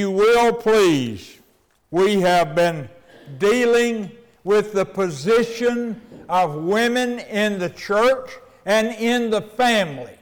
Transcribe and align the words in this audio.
you 0.00 0.10
will 0.10 0.50
please, 0.54 1.38
we 1.90 2.22
have 2.22 2.54
been 2.54 2.88
dealing 3.36 4.10
with 4.44 4.72
the 4.72 4.84
position 4.86 6.00
of 6.26 6.54
women 6.54 7.18
in 7.18 7.58
the 7.58 7.68
church 7.68 8.30
and 8.64 8.88
in 8.94 9.28
the 9.28 9.42
family. 9.42 10.16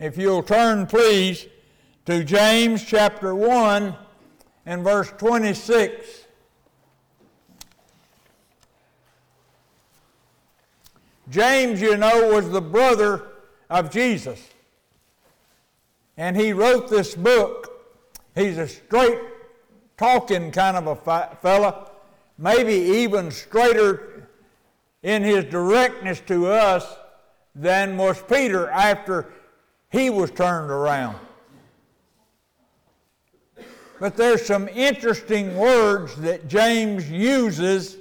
If 0.00 0.18
you'll 0.18 0.42
turn, 0.42 0.86
please, 0.86 1.46
to 2.06 2.24
James 2.24 2.84
chapter 2.84 3.36
1 3.36 3.94
and 4.66 4.82
verse 4.82 5.12
26. 5.16 6.24
James, 11.30 11.80
you 11.80 11.96
know, 11.96 12.32
was 12.32 12.50
the 12.50 12.60
brother 12.60 13.28
of 13.70 13.90
Jesus. 13.92 14.40
And 16.18 16.36
he 16.36 16.52
wrote 16.52 16.90
this 16.90 17.14
book. 17.14 17.86
He's 18.34 18.58
a 18.58 18.66
straight 18.66 19.20
talking 19.96 20.50
kind 20.50 20.76
of 20.76 20.86
a 20.88 21.36
fella, 21.40 21.90
maybe 22.36 22.74
even 22.74 23.30
straighter 23.30 24.28
in 25.02 25.22
his 25.22 25.44
directness 25.44 26.20
to 26.26 26.48
us 26.48 26.84
than 27.54 27.96
was 27.96 28.20
Peter 28.22 28.68
after 28.68 29.26
he 29.90 30.10
was 30.10 30.32
turned 30.32 30.70
around. 30.70 31.16
But 34.00 34.16
there's 34.16 34.44
some 34.44 34.68
interesting 34.68 35.56
words 35.56 36.16
that 36.16 36.48
James 36.48 37.08
uses 37.08 37.96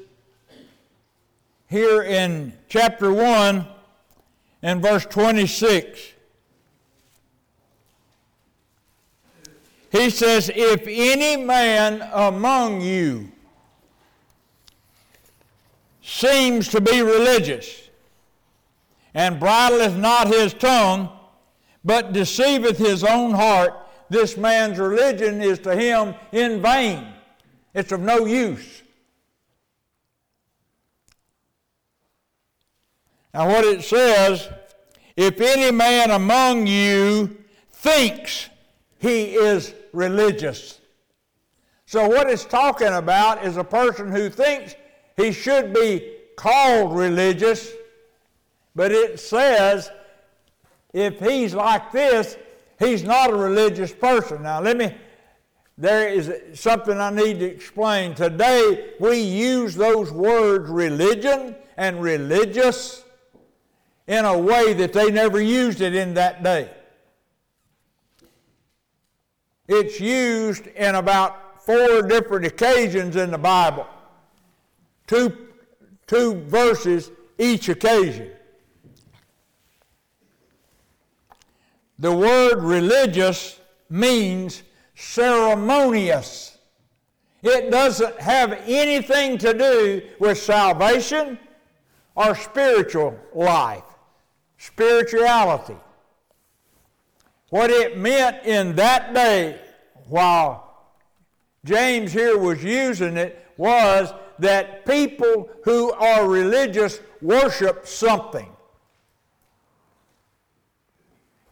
here 1.68 2.02
in 2.02 2.54
chapter 2.68 3.14
1 3.14 3.66
and 4.64 4.82
verse 4.82 5.06
26. 5.06 6.14
He 9.92 10.10
says, 10.10 10.52
If 10.54 10.84
any 10.88 11.42
man 11.42 12.08
among 12.14 12.82
you 12.82 13.32
seems 16.02 16.68
to 16.70 16.82
be 16.82 17.02
religious, 17.02 17.90
and 19.14 19.40
bridleth 19.40 19.96
not 19.98 20.28
his 20.28 20.54
tongue, 20.54 21.10
but 21.84 22.14
deceiveth 22.14 22.78
his 22.78 23.04
own 23.04 23.34
heart, 23.34 23.74
this 24.10 24.38
man's 24.38 24.78
religion 24.78 25.42
is 25.42 25.60
to 25.60 25.76
him 25.76 26.16
in 26.32 26.62
vain. 26.62 27.08
It's 27.74 27.92
of 27.92 28.02
no 28.02 28.26
use. 28.26 28.84
Now, 33.34 33.48
what 33.48 33.66
it 33.66 33.84
says, 33.84 34.50
if 35.16 35.40
any 35.42 35.72
man 35.72 36.12
among 36.12 36.68
you 36.68 37.38
thinks 37.72 38.50
he 39.00 39.36
is 39.36 39.74
religious. 39.94 40.80
So, 41.86 42.08
what 42.08 42.30
it's 42.30 42.46
talking 42.46 42.88
about 42.88 43.46
is 43.46 43.58
a 43.58 43.64
person 43.64 44.12
who 44.12 44.30
thinks 44.30 44.76
he 45.16 45.32
should 45.32 45.74
be 45.74 46.16
called 46.36 46.96
religious, 46.96 47.72
but 48.76 48.92
it 48.92 49.20
says 49.20 49.90
if 50.94 51.20
he's 51.20 51.54
like 51.54 51.92
this, 51.92 52.38
he's 52.80 53.04
not 53.04 53.30
a 53.30 53.36
religious 53.36 53.94
person. 53.94 54.44
Now, 54.44 54.62
let 54.62 54.78
me, 54.78 54.96
there 55.78 56.10
is 56.10 56.60
something 56.60 56.98
I 56.98 57.10
need 57.10 57.40
to 57.40 57.46
explain. 57.46 58.16
Today, 58.16 58.94
we 59.00 59.20
use 59.20 59.76
those 59.76 60.12
words 60.12 60.70
religion 60.70 61.56
and 61.78 62.02
religious 62.02 63.04
in 64.08 64.26
a 64.26 64.38
way 64.38 64.74
that 64.74 64.94
they 64.94 65.12
never 65.12 65.40
used 65.42 65.82
it 65.82 65.94
in 65.94 66.16
that 66.16 66.44
day. 66.44 66.72
It's 69.68 70.00
used 70.00 70.68
in 70.68 70.96
about 70.96 71.64
four 71.66 72.02
different 72.02 72.46
occasions 72.46 73.16
in 73.18 73.32
the 73.32 73.38
Bible, 73.38 73.86
two, 75.08 75.50
two 76.08 76.36
verses 76.46 77.12
each 77.38 77.68
occasion. 77.68 78.32
The 82.00 82.16
word 82.16 82.64
religious 82.64 83.60
means 83.90 84.64
ceremonious. 84.96 86.58
It 87.44 87.70
doesn't 87.70 88.20
have 88.20 88.54
anything 88.66 89.38
to 89.40 89.54
do 89.54 90.02
with 90.20 90.38
salvation 90.38 91.38
or 92.16 92.36
spiritual 92.36 93.18
life, 93.34 93.84
spirituality. 94.58 95.78
What 97.50 97.70
it 97.70 97.98
meant 97.98 98.46
in 98.46 98.76
that 98.76 99.14
day, 99.14 99.60
while 100.08 100.92
James 101.64 102.12
here 102.12 102.38
was 102.38 102.64
using 102.64 103.18
it, 103.18 103.46
was 103.58 104.14
that 104.40 104.86
people 104.86 105.50
who 105.64 105.92
are 105.94 106.28
religious 106.28 107.00
worship 107.22 107.88
something. 107.88 108.50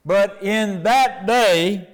But 0.05 0.43
in 0.43 0.83
that 0.83 1.25
day, 1.25 1.89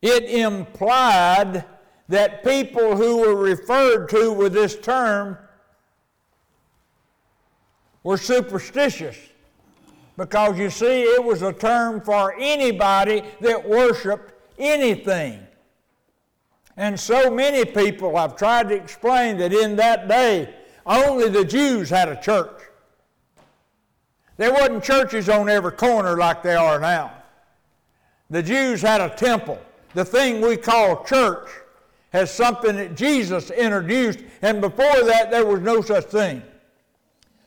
it 0.00 0.24
implied 0.24 1.64
that 2.08 2.42
people 2.42 2.96
who 2.96 3.18
were 3.18 3.36
referred 3.36 4.08
to 4.08 4.32
with 4.32 4.52
this 4.52 4.76
term 4.76 5.38
were 8.02 8.18
superstitious. 8.18 9.16
Because 10.22 10.56
you 10.56 10.70
see, 10.70 11.02
it 11.02 11.24
was 11.24 11.42
a 11.42 11.52
term 11.52 12.00
for 12.00 12.32
anybody 12.38 13.24
that 13.40 13.68
worshiped 13.68 14.32
anything. 14.56 15.44
And 16.76 16.98
so 16.98 17.28
many 17.28 17.64
people 17.64 18.16
have 18.16 18.36
tried 18.36 18.68
to 18.68 18.76
explain 18.76 19.36
that 19.38 19.52
in 19.52 19.74
that 19.74 20.06
day, 20.06 20.54
only 20.86 21.28
the 21.28 21.44
Jews 21.44 21.90
had 21.90 22.08
a 22.08 22.22
church. 22.22 22.56
There 24.36 24.52
wasn't 24.52 24.84
churches 24.84 25.28
on 25.28 25.48
every 25.48 25.72
corner 25.72 26.16
like 26.16 26.44
they 26.44 26.54
are 26.54 26.78
now. 26.78 27.14
The 28.30 28.44
Jews 28.44 28.80
had 28.80 29.00
a 29.00 29.10
temple. 29.10 29.58
The 29.94 30.04
thing 30.04 30.40
we 30.40 30.56
call 30.56 31.02
church 31.02 31.48
has 32.12 32.30
something 32.30 32.76
that 32.76 32.94
Jesus 32.94 33.50
introduced, 33.50 34.20
and 34.40 34.60
before 34.60 35.02
that 35.02 35.32
there 35.32 35.44
was 35.44 35.58
no 35.58 35.80
such 35.80 36.04
thing. 36.04 36.44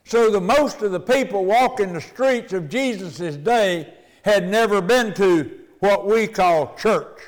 So 0.06 0.30
the 0.30 0.40
most 0.40 0.84
of 0.84 0.92
the 0.92 1.00
people 1.00 1.46
walking 1.46 1.94
the 1.94 2.02
streets 2.02 2.54
of 2.54 2.70
Jesus' 2.70 3.38
day 3.38 3.92
had 4.24 4.48
never 4.48 4.80
been 4.80 5.14
to 5.16 5.60
what 5.80 6.06
we 6.08 6.28
call 6.28 6.76
church. 6.76 7.20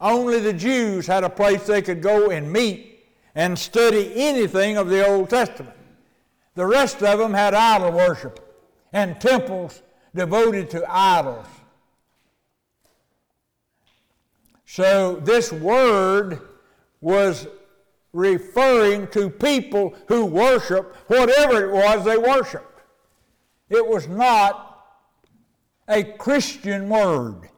Only 0.00 0.40
the 0.40 0.52
Jews 0.52 1.06
had 1.06 1.22
a 1.22 1.30
place 1.30 1.64
they 1.64 1.80
could 1.80 2.02
go 2.02 2.30
and 2.30 2.52
meet 2.52 3.04
and 3.36 3.58
study 3.58 4.12
anything 4.16 4.76
of 4.76 4.88
the 4.88 5.06
Old 5.06 5.30
Testament. 5.30 5.76
The 6.56 6.66
rest 6.66 7.02
of 7.02 7.20
them 7.20 7.32
had 7.34 7.54
idol 7.54 7.92
worship 7.92 8.40
and 8.92 9.20
temples 9.20 9.80
devoted 10.14 10.70
to 10.70 10.84
idols. 10.88 11.46
So 14.66 15.16
this 15.16 15.52
word 15.52 16.40
was 17.00 17.46
referring 18.14 19.08
to 19.08 19.28
people 19.28 19.94
who 20.06 20.24
worship 20.24 20.96
whatever 21.08 21.66
it 21.66 21.72
was 21.72 22.04
they 22.04 22.16
worshiped. 22.16 22.80
It 23.68 23.86
was 23.86 24.08
not 24.08 24.86
a 25.88 26.04
Christian 26.04 26.88
word. 26.88 27.48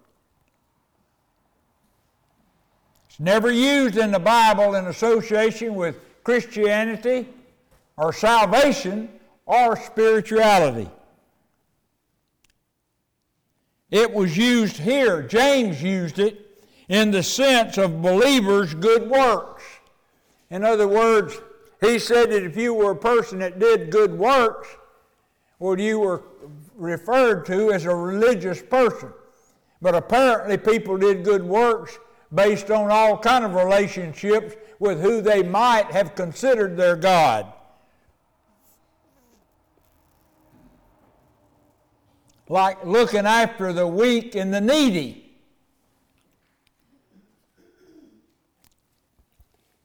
It's 3.06 3.20
never 3.20 3.52
used 3.52 3.96
in 3.96 4.10
the 4.10 4.18
Bible 4.18 4.74
in 4.74 4.86
association 4.86 5.74
with 5.74 5.96
Christianity 6.24 7.28
or 7.96 8.12
salvation 8.12 9.10
or 9.44 9.76
spirituality. 9.76 10.88
It 13.90 14.12
was 14.12 14.36
used 14.36 14.78
here, 14.78 15.22
James 15.22 15.82
used 15.82 16.18
it 16.18 16.46
in 16.88 17.10
the 17.10 17.22
sense 17.22 17.78
of 17.78 18.02
believers' 18.02 18.74
good 18.74 19.08
works. 19.08 19.55
In 20.50 20.64
other 20.64 20.88
words, 20.88 21.38
he 21.80 21.98
said 21.98 22.30
that 22.30 22.44
if 22.44 22.56
you 22.56 22.72
were 22.74 22.92
a 22.92 22.96
person 22.96 23.38
that 23.40 23.58
did 23.58 23.90
good 23.90 24.16
works, 24.16 24.68
well, 25.58 25.78
you 25.78 26.00
were 26.00 26.22
referred 26.74 27.46
to 27.46 27.72
as 27.72 27.84
a 27.84 27.94
religious 27.94 28.62
person. 28.62 29.12
But 29.80 29.94
apparently, 29.94 30.56
people 30.56 30.96
did 30.96 31.24
good 31.24 31.42
works 31.42 31.98
based 32.34 32.70
on 32.70 32.90
all 32.90 33.16
kind 33.18 33.44
of 33.44 33.54
relationships 33.54 34.54
with 34.78 35.00
who 35.00 35.20
they 35.20 35.42
might 35.42 35.90
have 35.92 36.14
considered 36.14 36.76
their 36.76 36.96
God. 36.96 37.52
like 42.48 42.84
looking 42.84 43.26
after 43.26 43.72
the 43.72 43.86
weak 43.86 44.34
and 44.34 44.52
the 44.52 44.60
needy. 44.60 45.25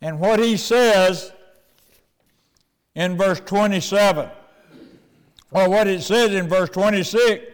And 0.02 0.20
what 0.20 0.40
he 0.40 0.58
says 0.58 1.32
in 2.96 3.18
verse 3.18 3.40
27, 3.42 4.30
or 5.52 5.70
what 5.70 5.88
it 5.88 6.02
says 6.02 6.34
in 6.34 6.50
verse 6.50 6.70
26, 6.70 7.46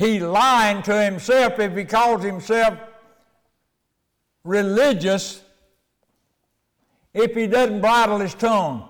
He's 0.00 0.22
lying 0.22 0.82
to 0.84 1.02
himself 1.02 1.58
if 1.58 1.76
he 1.76 1.84
calls 1.84 2.24
himself 2.24 2.78
religious 4.44 5.42
if 7.12 7.34
he 7.34 7.46
doesn't 7.46 7.82
bridle 7.82 8.18
his 8.18 8.32
tongue. 8.32 8.88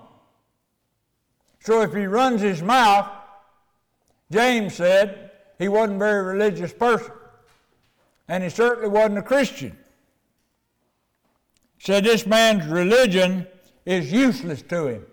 So 1.59 1.81
if 1.81 1.93
he 1.93 2.05
runs 2.05 2.39
his 2.39 2.61
mouth, 2.61 3.09
James 4.31 4.75
said 4.75 5.31
he 5.59 5.67
wasn't 5.67 5.97
a 5.97 5.99
very 5.99 6.23
religious 6.23 6.71
person. 6.71 7.11
And 8.29 8.41
he 8.41 8.49
certainly 8.49 8.87
wasn't 8.87 9.17
a 9.17 9.23
Christian. 9.23 9.75
Said 11.83 12.03
this 12.03 12.27
man's 12.27 12.67
religion 12.67 13.47
is 13.87 14.11
useless 14.11 14.61
to 14.61 14.85
him. 14.85 15.05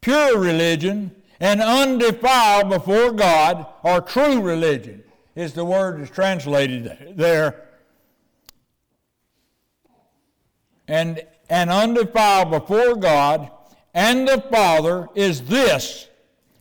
Pure 0.00 0.40
religion 0.40 1.14
and 1.38 1.62
undefiled 1.62 2.68
before 2.68 3.12
God, 3.12 3.64
or 3.84 4.00
true 4.00 4.40
religion, 4.40 5.04
is 5.36 5.52
the 5.52 5.64
word 5.64 6.00
that's 6.00 6.10
translated 6.10 7.14
there. 7.16 7.68
And, 10.88 11.22
and 11.48 11.70
undefiled 11.70 12.50
before 12.50 12.96
God 12.96 13.52
and 13.94 14.26
the 14.26 14.40
Father 14.50 15.08
is 15.14 15.42
this. 15.42 16.08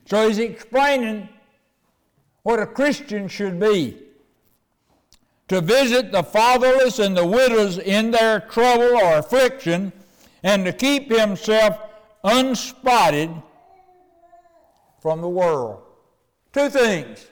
So 0.06 0.28
he's 0.28 0.38
explaining 0.38 1.28
what 2.44 2.60
a 2.60 2.68
Christian 2.68 3.30
should 3.30 3.60
be 3.60 3.98
to 5.47 5.61
visit 5.61 6.11
the 6.11 6.23
fatherless 6.23 6.99
and 6.99 7.15
the 7.15 7.25
widows 7.25 7.77
in 7.77 8.11
their 8.11 8.41
trouble 8.41 8.97
or 8.97 9.17
affliction, 9.17 9.91
and 10.44 10.65
to 10.65 10.73
keep 10.73 11.11
himself 11.11 11.79
unspotted 12.23 13.31
from 15.01 15.21
the 15.21 15.29
world. 15.29 15.81
Two 16.51 16.69
things. 16.69 17.27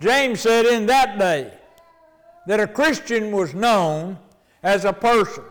James 0.00 0.40
said 0.40 0.66
in 0.66 0.86
that 0.86 1.18
day 1.18 1.52
that 2.46 2.60
a 2.60 2.66
Christian 2.66 3.30
was 3.30 3.54
known 3.54 4.18
as 4.62 4.84
a 4.84 4.92
person 4.92 5.44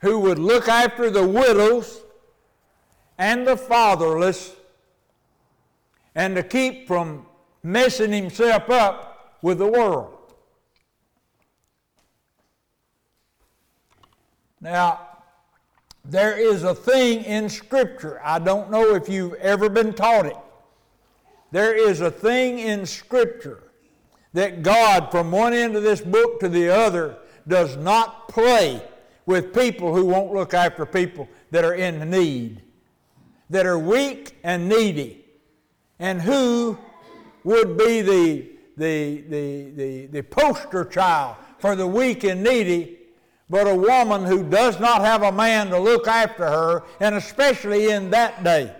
who 0.00 0.18
would 0.20 0.38
look 0.38 0.68
after 0.68 1.10
the 1.10 1.26
widows 1.26 2.00
and 3.18 3.46
the 3.46 3.56
fatherless 3.56 4.54
and 6.14 6.36
to 6.36 6.42
keep 6.42 6.86
from 6.86 7.26
messing 7.62 8.12
himself 8.12 8.70
up 8.70 9.07
with 9.42 9.58
the 9.58 9.66
world. 9.66 10.14
Now, 14.60 15.00
there 16.04 16.36
is 16.38 16.64
a 16.64 16.74
thing 16.74 17.24
in 17.24 17.48
Scripture, 17.48 18.20
I 18.24 18.38
don't 18.38 18.70
know 18.70 18.94
if 18.94 19.08
you've 19.08 19.34
ever 19.34 19.68
been 19.68 19.92
taught 19.92 20.26
it. 20.26 20.36
There 21.50 21.74
is 21.74 22.00
a 22.00 22.10
thing 22.10 22.58
in 22.58 22.86
Scripture 22.86 23.62
that 24.32 24.62
God, 24.62 25.10
from 25.10 25.30
one 25.30 25.52
end 25.52 25.76
of 25.76 25.82
this 25.82 26.00
book 26.00 26.40
to 26.40 26.48
the 26.48 26.68
other, 26.68 27.16
does 27.46 27.76
not 27.76 28.28
play 28.28 28.82
with 29.26 29.54
people 29.54 29.94
who 29.94 30.06
won't 30.06 30.32
look 30.32 30.54
after 30.54 30.86
people 30.86 31.28
that 31.50 31.64
are 31.64 31.74
in 31.74 32.10
need, 32.10 32.62
that 33.50 33.66
are 33.66 33.78
weak 33.78 34.36
and 34.42 34.68
needy, 34.68 35.24
and 35.98 36.20
who 36.20 36.78
would 37.44 37.76
be 37.76 38.00
the, 38.02 38.48
the, 38.78 39.22
the, 39.28 39.70
the, 39.70 40.06
the 40.06 40.22
poster 40.22 40.84
child 40.84 41.36
for 41.58 41.76
the 41.76 41.86
weak 41.86 42.24
and 42.24 42.42
needy 42.42 42.98
but 43.50 43.66
a 43.66 43.74
woman 43.74 44.24
who 44.24 44.44
does 44.44 44.78
not 44.78 45.00
have 45.00 45.22
a 45.22 45.32
man 45.32 45.70
to 45.70 45.78
look 45.78 46.06
after 46.06 46.44
her, 46.44 46.84
and 47.00 47.14
especially 47.14 47.90
in 47.90 48.10
that 48.10 48.44
day, 48.44 48.74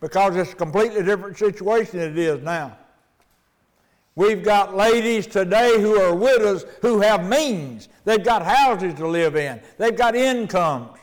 because 0.00 0.36
it's 0.36 0.52
a 0.52 0.56
completely 0.56 1.02
different 1.02 1.36
situation 1.36 1.98
than 1.98 2.12
it 2.12 2.18
is 2.18 2.42
now. 2.42 2.76
We've 4.16 4.42
got 4.42 4.76
ladies 4.76 5.26
today 5.26 5.80
who 5.80 6.00
are 6.00 6.14
widows 6.14 6.64
who 6.80 7.00
have 7.00 7.28
means. 7.28 7.88
They've 8.04 8.24
got 8.24 8.42
houses 8.44 8.94
to 8.94 9.08
live 9.08 9.36
in, 9.36 9.60
they've 9.76 9.96
got 9.96 10.14
incomes, 10.14 10.98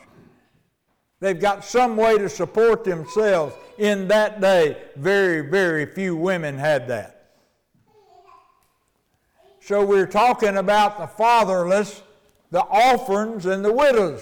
they've 1.20 1.38
got 1.38 1.64
some 1.64 1.96
way 1.96 2.18
to 2.18 2.28
support 2.28 2.84
themselves. 2.84 3.54
In 3.78 4.06
that 4.08 4.40
day, 4.40 4.76
very, 4.96 5.48
very 5.48 5.86
few 5.86 6.14
women 6.14 6.58
had 6.58 6.86
that. 6.88 7.21
So 9.64 9.84
we're 9.84 10.08
talking 10.08 10.56
about 10.56 10.98
the 10.98 11.06
fatherless, 11.06 12.02
the 12.50 12.64
orphans, 12.64 13.46
and 13.46 13.64
the 13.64 13.72
widows. 13.72 14.20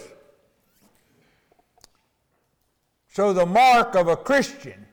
So 3.08 3.32
the 3.32 3.46
mark 3.46 3.94
of 3.94 4.06
a 4.06 4.16
Christian, 4.16 4.87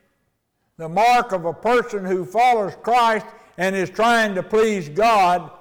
the 0.77 0.87
mark 0.87 1.33
of 1.33 1.43
a 1.43 1.53
person 1.53 2.05
who 2.05 2.23
follows 2.23 2.77
Christ 2.81 3.25
and 3.57 3.75
is 3.75 3.89
trying 3.89 4.35
to 4.35 4.43
please 4.43 4.87
God, 4.87 5.51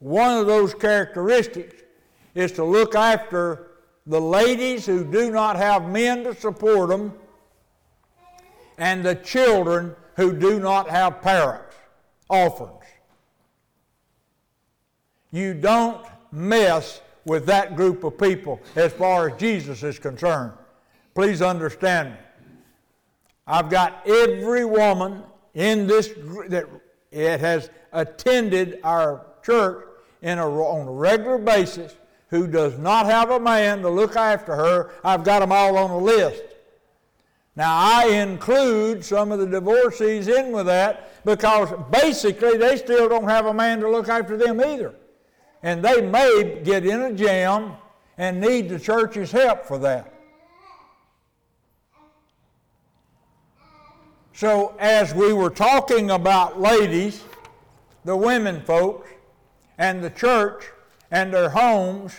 one 0.00 0.36
of 0.36 0.46
those 0.46 0.74
characteristics 0.74 1.82
is 2.34 2.52
to 2.52 2.64
look 2.64 2.94
after 2.94 3.68
the 4.06 4.20
ladies 4.20 4.84
who 4.84 5.02
do 5.02 5.30
not 5.30 5.56
have 5.56 5.88
men 5.88 6.24
to 6.24 6.34
support 6.34 6.90
them 6.90 7.14
and 8.76 9.02
the 9.02 9.14
children 9.14 9.96
who 10.16 10.38
do 10.38 10.60
not 10.60 10.90
have 10.90 11.22
parents, 11.22 11.74
orphans. 12.28 12.79
You 15.30 15.54
don't 15.54 16.04
mess 16.32 17.00
with 17.24 17.46
that 17.46 17.76
group 17.76 18.04
of 18.04 18.18
people 18.18 18.60
as 18.76 18.92
far 18.92 19.30
as 19.30 19.38
Jesus 19.38 19.82
is 19.82 19.98
concerned. 19.98 20.52
Please 21.14 21.42
understand 21.42 22.10
me. 22.10 22.16
I've 23.46 23.68
got 23.68 24.06
every 24.06 24.64
woman 24.64 25.22
in 25.54 25.86
this 25.86 26.08
that 26.48 26.66
it 27.10 27.40
has 27.40 27.70
attended 27.92 28.80
our 28.84 29.26
church 29.42 29.86
in 30.22 30.38
a, 30.38 30.46
on 30.48 30.86
a 30.86 30.92
regular 30.92 31.38
basis 31.38 31.96
who 32.28 32.46
does 32.46 32.78
not 32.78 33.06
have 33.06 33.30
a 33.30 33.40
man 33.40 33.82
to 33.82 33.88
look 33.88 34.14
after 34.14 34.54
her, 34.54 34.92
I've 35.02 35.24
got 35.24 35.40
them 35.40 35.50
all 35.50 35.76
on 35.76 35.90
the 35.90 35.96
list. 35.96 36.42
Now, 37.56 37.74
I 37.76 38.08
include 38.10 39.04
some 39.04 39.32
of 39.32 39.40
the 39.40 39.46
divorcees 39.46 40.28
in 40.28 40.52
with 40.52 40.66
that 40.66 41.24
because 41.24 41.72
basically 41.90 42.56
they 42.56 42.76
still 42.76 43.08
don't 43.08 43.28
have 43.28 43.46
a 43.46 43.54
man 43.54 43.80
to 43.80 43.90
look 43.90 44.08
after 44.08 44.36
them 44.36 44.60
either. 44.60 44.94
And 45.62 45.84
they 45.84 46.00
may 46.00 46.60
get 46.64 46.86
in 46.86 47.00
a 47.02 47.12
jam 47.12 47.72
and 48.16 48.40
need 48.40 48.68
the 48.68 48.78
church's 48.78 49.30
help 49.30 49.64
for 49.64 49.78
that. 49.78 50.14
So, 54.32 54.74
as 54.78 55.12
we 55.12 55.34
were 55.34 55.50
talking 55.50 56.12
about 56.12 56.58
ladies, 56.58 57.22
the 58.04 58.16
women 58.16 58.62
folks, 58.62 59.10
and 59.76 60.02
the 60.02 60.10
church 60.10 60.64
and 61.10 61.32
their 61.32 61.50
homes, 61.50 62.14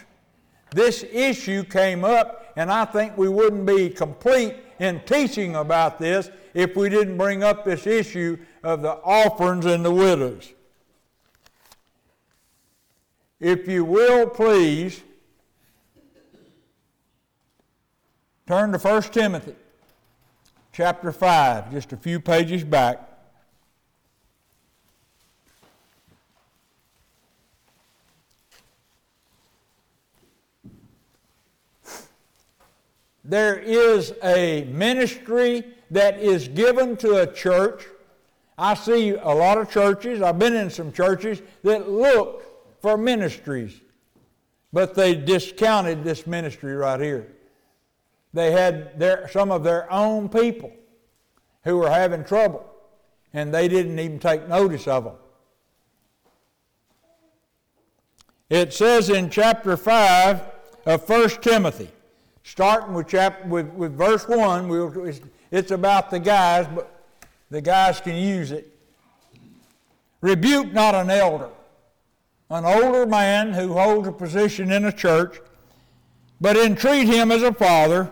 this 0.71 1.03
issue 1.11 1.63
came 1.63 2.03
up, 2.03 2.53
and 2.55 2.71
I 2.71 2.85
think 2.85 3.17
we 3.17 3.27
wouldn't 3.27 3.65
be 3.65 3.89
complete 3.89 4.55
in 4.79 4.99
teaching 5.01 5.55
about 5.55 5.99
this 5.99 6.29
if 6.53 6.75
we 6.75 6.89
didn't 6.89 7.17
bring 7.17 7.43
up 7.43 7.65
this 7.65 7.87
issue 7.87 8.37
of 8.63 8.81
the 8.81 8.91
orphans 8.91 9.65
and 9.65 9.83
the 9.83 9.91
widows. 9.91 10.53
If 13.41 13.67
you 13.67 13.83
will, 13.83 14.29
please, 14.29 15.01
turn 18.45 18.71
to 18.71 18.77
1 18.77 19.01
Timothy 19.01 19.55
chapter 20.71 21.11
5, 21.11 21.71
just 21.71 21.91
a 21.91 21.97
few 21.97 22.19
pages 22.19 22.63
back. 22.63 22.99
There 33.23 33.57
is 33.57 34.13
a 34.23 34.65
ministry 34.65 35.63
that 35.89 36.19
is 36.19 36.47
given 36.47 36.95
to 36.97 37.23
a 37.23 37.33
church. 37.33 37.87
I 38.55 38.75
see 38.75 39.15
a 39.15 39.29
lot 39.29 39.57
of 39.57 39.71
churches, 39.71 40.21
I've 40.21 40.37
been 40.37 40.55
in 40.55 40.69
some 40.69 40.91
churches 40.91 41.41
that 41.63 41.89
look 41.89 42.50
for 42.81 42.97
ministries, 42.97 43.79
but 44.73 44.95
they 44.95 45.15
discounted 45.15 46.03
this 46.03 46.25
ministry 46.27 46.73
right 46.73 46.99
here 46.99 47.27
they 48.33 48.51
had 48.51 48.97
their, 48.97 49.27
some 49.29 49.51
of 49.51 49.63
their 49.63 49.91
own 49.91 50.29
people 50.29 50.71
who 51.63 51.77
were 51.77 51.89
having 51.89 52.23
trouble, 52.23 52.65
and 53.33 53.53
they 53.53 53.67
didn't 53.67 53.99
even 53.99 54.19
take 54.19 54.47
notice 54.47 54.87
of 54.87 55.03
them. 55.03 55.15
It 58.49 58.73
says 58.73 59.09
in 59.09 59.29
chapter 59.29 59.77
5 59.77 60.41
of 60.85 61.07
1 61.07 61.29
Timothy, 61.41 61.89
starting 62.43 62.93
with, 62.93 63.07
chapter, 63.07 63.47
with, 63.47 63.67
with 63.73 63.97
verse 63.97 64.27
1, 64.27 64.67
we'll, 64.67 65.05
it's, 65.05 65.21
it's 65.51 65.71
about 65.71 66.09
the 66.09 66.19
guys, 66.19 66.67
but 66.73 66.89
the 67.49 67.61
guys 67.61 68.01
can 68.01 68.15
use 68.15 68.51
it. 68.51 68.67
Rebuke 70.21 70.71
not 70.71 70.95
an 70.95 71.09
elder, 71.09 71.49
an 72.51 72.65
older 72.65 73.05
man 73.05 73.53
who 73.53 73.73
holds 73.73 74.07
a 74.07 74.11
position 74.11 74.71
in 74.71 74.83
a 74.83 74.91
church, 74.91 75.39
but 76.41 76.57
entreat 76.57 77.07
him 77.07 77.31
as 77.31 77.43
a 77.43 77.53
father 77.53 78.11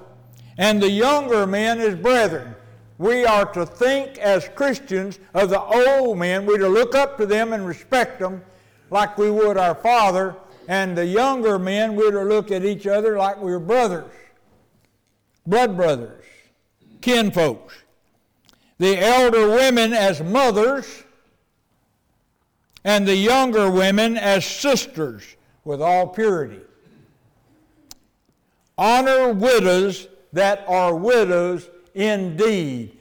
and 0.57 0.81
the 0.81 0.89
younger 0.89 1.45
men 1.45 1.79
as 1.79 1.95
brethren. 1.95 2.55
we 2.97 3.25
are 3.25 3.45
to 3.45 3.65
think 3.65 4.17
as 4.17 4.49
Christians 4.55 5.19
of 5.33 5.49
the 5.49 5.61
old 5.61 6.17
men. 6.17 6.45
We're 6.45 6.57
to 6.57 6.67
look 6.67 6.95
up 6.95 7.17
to 7.17 7.25
them 7.25 7.53
and 7.53 7.65
respect 7.65 8.19
them 8.19 8.41
like 8.89 9.17
we 9.17 9.31
would 9.31 9.57
our 9.57 9.75
father. 9.75 10.35
And 10.67 10.97
the 10.97 11.05
younger 11.05 11.57
men, 11.57 11.95
we're 11.95 12.11
to 12.11 12.23
look 12.23 12.51
at 12.51 12.63
each 12.63 12.87
other 12.87 13.17
like 13.17 13.37
we're 13.37 13.59
brothers, 13.59 14.11
blood 15.47 15.75
brothers, 15.75 16.23
kinfolks. 17.01 17.73
The 18.77 18.99
elder 18.99 19.49
women 19.49 19.93
as 19.93 20.21
mothers, 20.21 21.03
and 22.83 23.07
the 23.07 23.15
younger 23.15 23.69
women 23.69 24.17
as 24.17 24.45
sisters 24.45 25.23
with 25.63 25.81
all 25.81 26.07
purity. 26.07 26.61
Honor 28.77 29.33
widows 29.33 30.07
that 30.31 30.63
are 30.67 30.95
widows 30.95 31.69
indeed. 31.93 32.97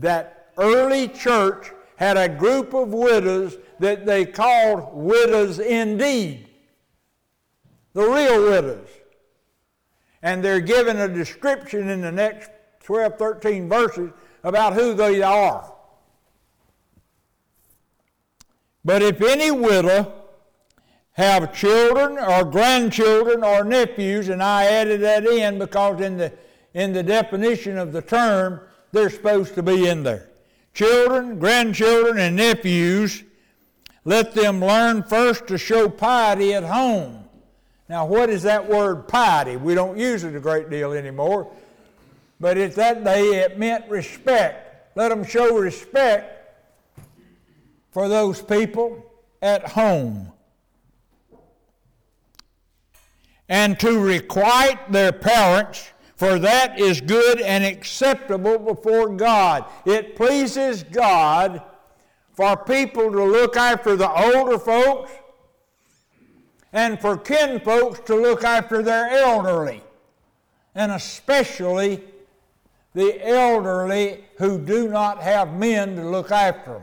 That 0.00 0.52
early 0.56 1.08
church 1.08 1.72
had 1.96 2.16
a 2.16 2.28
group 2.28 2.74
of 2.74 2.92
widows 2.92 3.56
that 3.80 4.06
they 4.06 4.24
called 4.24 4.90
widows 4.92 5.58
indeed. 5.58 6.48
The 7.94 8.04
real 8.04 8.50
widows. 8.50 8.88
And 10.22 10.44
they're 10.44 10.60
given 10.60 10.98
a 10.98 11.08
description 11.08 11.88
in 11.88 12.00
the 12.00 12.12
next 12.12 12.50
12, 12.84 13.18
13 13.18 13.68
verses 13.68 14.10
about 14.44 14.74
who 14.74 14.94
they 14.94 15.22
are. 15.22 15.72
But 18.88 19.02
if 19.02 19.20
any 19.20 19.50
widow 19.50 20.10
have 21.12 21.54
children 21.54 22.18
or 22.18 22.42
grandchildren 22.42 23.44
or 23.44 23.62
nephews, 23.62 24.30
and 24.30 24.42
I 24.42 24.64
added 24.64 25.02
that 25.02 25.26
in 25.26 25.58
because 25.58 26.00
in 26.00 26.16
the 26.16 26.32
in 26.72 26.94
the 26.94 27.02
definition 27.02 27.76
of 27.76 27.92
the 27.92 28.00
term, 28.00 28.62
they're 28.92 29.10
supposed 29.10 29.54
to 29.56 29.62
be 29.62 29.86
in 29.86 30.04
there. 30.04 30.30
Children, 30.72 31.38
grandchildren, 31.38 32.16
and 32.16 32.34
nephews, 32.34 33.24
let 34.06 34.32
them 34.32 34.58
learn 34.64 35.02
first 35.02 35.48
to 35.48 35.58
show 35.58 35.90
piety 35.90 36.54
at 36.54 36.64
home. 36.64 37.28
Now, 37.90 38.06
what 38.06 38.30
is 38.30 38.42
that 38.44 38.66
word 38.66 39.06
piety? 39.06 39.56
We 39.56 39.74
don't 39.74 39.98
use 39.98 40.24
it 40.24 40.34
a 40.34 40.40
great 40.40 40.70
deal 40.70 40.94
anymore. 40.94 41.52
But 42.40 42.56
at 42.56 42.74
that 42.76 43.04
day, 43.04 43.40
it 43.40 43.58
meant 43.58 43.86
respect. 43.90 44.96
Let 44.96 45.10
them 45.10 45.24
show 45.24 45.58
respect 45.58 46.37
for 47.98 48.08
those 48.08 48.40
people 48.40 49.04
at 49.42 49.70
home. 49.70 50.30
And 53.48 53.76
to 53.80 53.98
requite 53.98 54.92
their 54.92 55.10
parents 55.10 55.90
for 56.14 56.38
that 56.38 56.78
is 56.78 57.00
good 57.00 57.40
and 57.40 57.64
acceptable 57.64 58.56
before 58.56 59.08
God. 59.16 59.64
It 59.84 60.14
pleases 60.14 60.84
God 60.84 61.60
for 62.34 62.56
people 62.56 63.10
to 63.10 63.24
look 63.24 63.56
after 63.56 63.96
the 63.96 64.08
older 64.08 64.60
folks 64.60 65.10
and 66.72 67.00
for 67.00 67.16
kinfolks 67.16 67.98
to 68.06 68.14
look 68.14 68.44
after 68.44 68.80
their 68.80 69.08
elderly, 69.08 69.82
and 70.76 70.92
especially 70.92 72.04
the 72.94 73.28
elderly 73.28 74.24
who 74.36 74.56
do 74.56 74.86
not 74.86 75.20
have 75.20 75.52
men 75.54 75.96
to 75.96 76.08
look 76.08 76.30
after 76.30 76.74
them. 76.74 76.82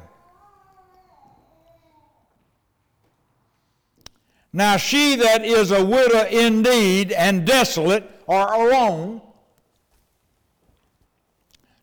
Now, 4.56 4.78
she 4.78 5.18
that 5.18 5.44
is 5.44 5.72
a 5.72 5.84
widow 5.84 6.24
indeed 6.28 7.12
and 7.12 7.46
desolate 7.46 8.10
or 8.26 8.54
alone 8.54 9.22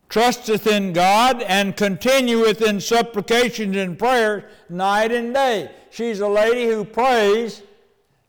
trusteth 0.09 0.65
in 0.65 0.91
God 0.91 1.43
and 1.43 1.77
continueth 1.77 2.63
in 2.63 2.81
supplications 2.81 3.77
and 3.77 3.99
prayers 3.99 4.45
night 4.69 5.11
and 5.11 5.35
day. 5.35 5.69
She's 5.91 6.19
a 6.19 6.27
lady 6.27 6.65
who 6.65 6.83
prays 6.83 7.61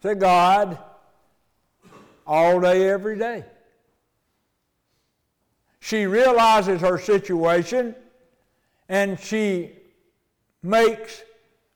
to 0.03 0.15
God 0.15 0.77
all 2.27 2.61
day, 2.61 2.87
every 2.91 3.17
day. 3.17 3.47
She 5.81 6.05
realizes 6.05 6.83
her 6.83 6.99
situation 6.99 7.95
and 8.91 9.19
she 9.19 9.73
makes 10.63 11.23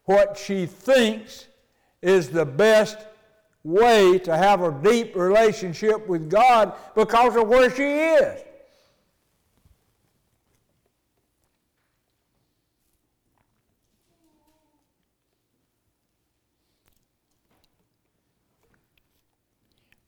what 0.05 0.37
she 0.37 0.67
thinks 0.67 1.48
is 2.03 2.29
the 2.29 2.45
best 2.45 2.99
way 3.65 4.19
to 4.21 4.37
have 4.37 4.63
a 4.63 4.73
deep 4.83 5.15
relationship 5.17 6.07
with 6.09 6.31
God 6.31 6.73
because 6.95 7.37
of 7.37 7.49
where 7.49 7.71
she 7.75 7.83
is. 7.83 8.41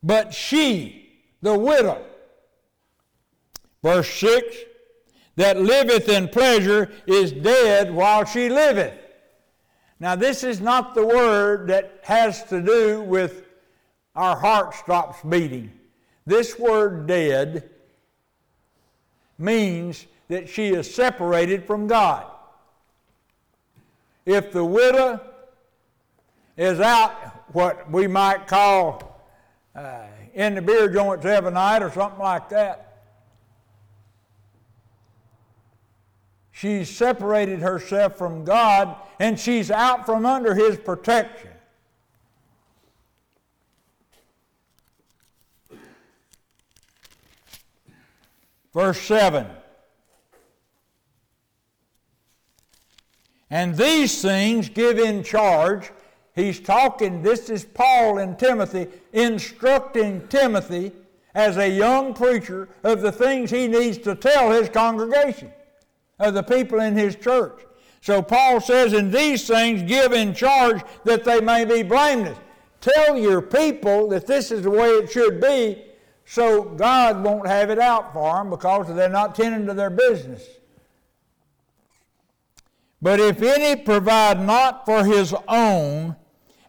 But 0.03 0.33
she, 0.33 1.11
the 1.43 1.57
widow, 1.57 2.03
verse 3.83 4.09
6, 4.15 4.57
that 5.37 5.61
liveth 5.61 6.09
in 6.09 6.29
pleasure 6.29 6.91
is 7.07 7.33
dead 7.33 7.93
while 7.93 8.25
she 8.25 8.49
liveth. 8.49 9.00
Now, 10.01 10.17
this 10.17 10.43
is 10.43 10.61
not 10.63 10.95
the 10.95 11.07
word 11.07 11.69
that 11.69 12.01
has 12.05 12.43
to 12.45 12.63
do 12.63 13.03
with 13.03 13.45
our 14.17 14.35
heart 14.35 14.75
stops 14.75 15.19
beating. 15.23 15.71
This 16.27 16.59
word 16.59 17.07
dead 17.07 17.69
means 19.39 20.07
that 20.29 20.49
she 20.49 20.69
is 20.69 20.93
separated 20.93 21.67
from 21.67 21.87
God. 21.87 22.27
If 24.25 24.53
the 24.53 24.65
widow 24.65 25.21
is 26.57 26.81
out, 26.81 27.13
what 27.53 27.91
we 27.91 28.07
might 28.07 28.47
call 28.47 29.21
uh, 29.75 30.05
in 30.35 30.55
the 30.55 30.63
beer 30.63 30.89
joints 30.89 31.27
every 31.27 31.51
night 31.51 31.83
or 31.83 31.91
something 31.91 32.21
like 32.21 32.49
that. 32.51 32.90
She's 36.61 36.95
separated 36.95 37.61
herself 37.61 38.19
from 38.19 38.45
God 38.45 38.95
and 39.19 39.41
she's 39.41 39.71
out 39.71 40.05
from 40.05 40.27
under 40.27 40.55
His 40.55 40.77
protection. 40.77 41.49
Verse 48.75 49.01
7 49.01 49.47
And 53.49 53.75
these 53.75 54.21
things 54.21 54.69
give 54.69 54.99
in 54.99 55.23
charge. 55.23 55.91
He's 56.35 56.61
talking, 56.61 57.23
this 57.23 57.49
is 57.49 57.65
Paul 57.65 58.19
and 58.19 58.39
Timothy 58.39 58.89
instructing 59.15 60.29
Timothy 60.29 60.93
as 61.35 61.57
a 61.57 61.71
young 61.71 62.13
preacher 62.13 62.69
of 62.83 63.01
the 63.01 63.13
things 63.13 63.51
he 63.51 63.67
needs 63.67 63.97
to 63.97 64.15
tell 64.15 64.51
his 64.51 64.69
congregation, 64.69 65.51
of 66.21 66.35
the 66.35 66.43
people 66.43 66.81
in 66.81 66.95
his 66.95 67.17
church. 67.17 67.63
So 68.01 68.23
Paul 68.23 68.61
says, 68.61 68.93
In 68.93 69.11
these 69.11 69.47
things 69.47 69.83
give 69.83 70.13
in 70.13 70.35
charge 70.35 70.83
that 71.05 71.25
they 71.25 71.41
may 71.41 71.65
be 71.65 71.83
blameless. 71.83 72.39
Tell 72.81 73.17
your 73.17 73.43
people 73.43 74.09
that 74.09 74.27
this 74.27 74.51
is 74.51 74.63
the 74.63 74.71
way 74.71 74.89
it 74.89 75.11
should 75.11 75.41
be, 75.41 75.83
so 76.25 76.63
God 76.63 77.23
won't 77.23 77.47
have 77.47 77.69
it 77.69 77.79
out 77.79 78.13
for 78.13 78.37
them 78.37 78.49
because 78.51 78.87
they're 78.95 79.09
not 79.09 79.35
tending 79.35 79.67
to 79.67 79.75
their 79.75 79.91
business. 79.91 80.47
But 83.03 83.21
if 83.21 83.43
any 83.43 83.81
provide 83.81 84.41
not 84.41 84.85
for 84.87 85.05
his 85.05 85.35
own, 85.49 86.17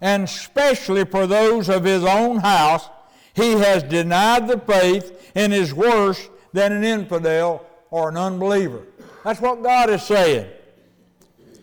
and 0.02 0.24
especially 0.24 1.06
for 1.06 1.28
those 1.28 1.70
of 1.70 1.84
his 1.84 2.04
own 2.04 2.38
house, 2.38 2.90
he 3.34 3.54
has 3.54 3.84
denied 3.84 4.48
the 4.48 4.60
faith 4.60 5.32
and 5.36 5.54
is 5.54 5.74
worse 5.74 6.30
than 6.54 6.74
an 6.74 6.84
infidel 6.84 7.66
or 7.90 8.10
an 8.10 8.18
unbeliever. 8.18 8.82
That's 9.24 9.40
what 9.40 9.62
God 9.62 9.90
is 9.90 10.04
saying. 10.04 10.50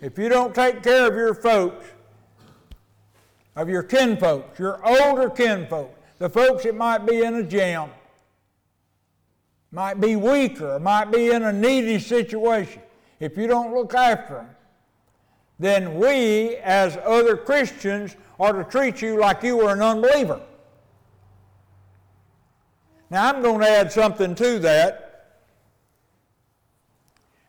If 0.00 0.16
you 0.16 0.28
don't 0.28 0.54
take 0.54 0.82
care 0.82 1.08
of 1.08 1.14
your 1.14 1.34
folks, 1.34 1.84
of 3.56 3.68
your 3.68 3.82
kinfolks, 3.82 4.58
your 4.58 4.80
older 4.86 5.28
kinfolk, 5.28 5.92
the 6.18 6.30
folks 6.30 6.64
that 6.64 6.76
might 6.76 7.04
be 7.04 7.22
in 7.22 7.34
a 7.34 7.42
jam, 7.42 7.90
might 9.72 10.00
be 10.00 10.14
weaker, 10.14 10.78
might 10.78 11.10
be 11.10 11.30
in 11.30 11.42
a 11.42 11.52
needy 11.52 11.98
situation, 11.98 12.80
if 13.18 13.36
you 13.36 13.48
don't 13.48 13.74
look 13.74 13.92
after 13.94 14.34
them, 14.34 14.50
then 15.58 15.96
we, 15.96 16.56
as 16.56 16.96
other 17.04 17.36
Christians, 17.36 18.14
are 18.38 18.52
to 18.52 18.64
treat 18.64 19.02
you 19.02 19.18
like 19.18 19.42
you 19.42 19.56
were 19.56 19.72
an 19.72 19.82
unbeliever. 19.82 20.40
Now, 23.10 23.28
I'm 23.28 23.42
going 23.42 23.60
to 23.60 23.68
add 23.68 23.90
something 23.90 24.36
to 24.36 24.60
that, 24.60 25.07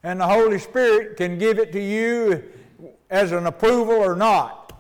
and 0.03 0.19
the 0.19 0.27
Holy 0.27 0.59
Spirit 0.59 1.17
can 1.17 1.37
give 1.37 1.59
it 1.59 1.71
to 1.73 1.81
you 1.81 2.43
as 3.09 3.31
an 3.31 3.45
approval 3.45 3.95
or 3.95 4.15
not. 4.15 4.73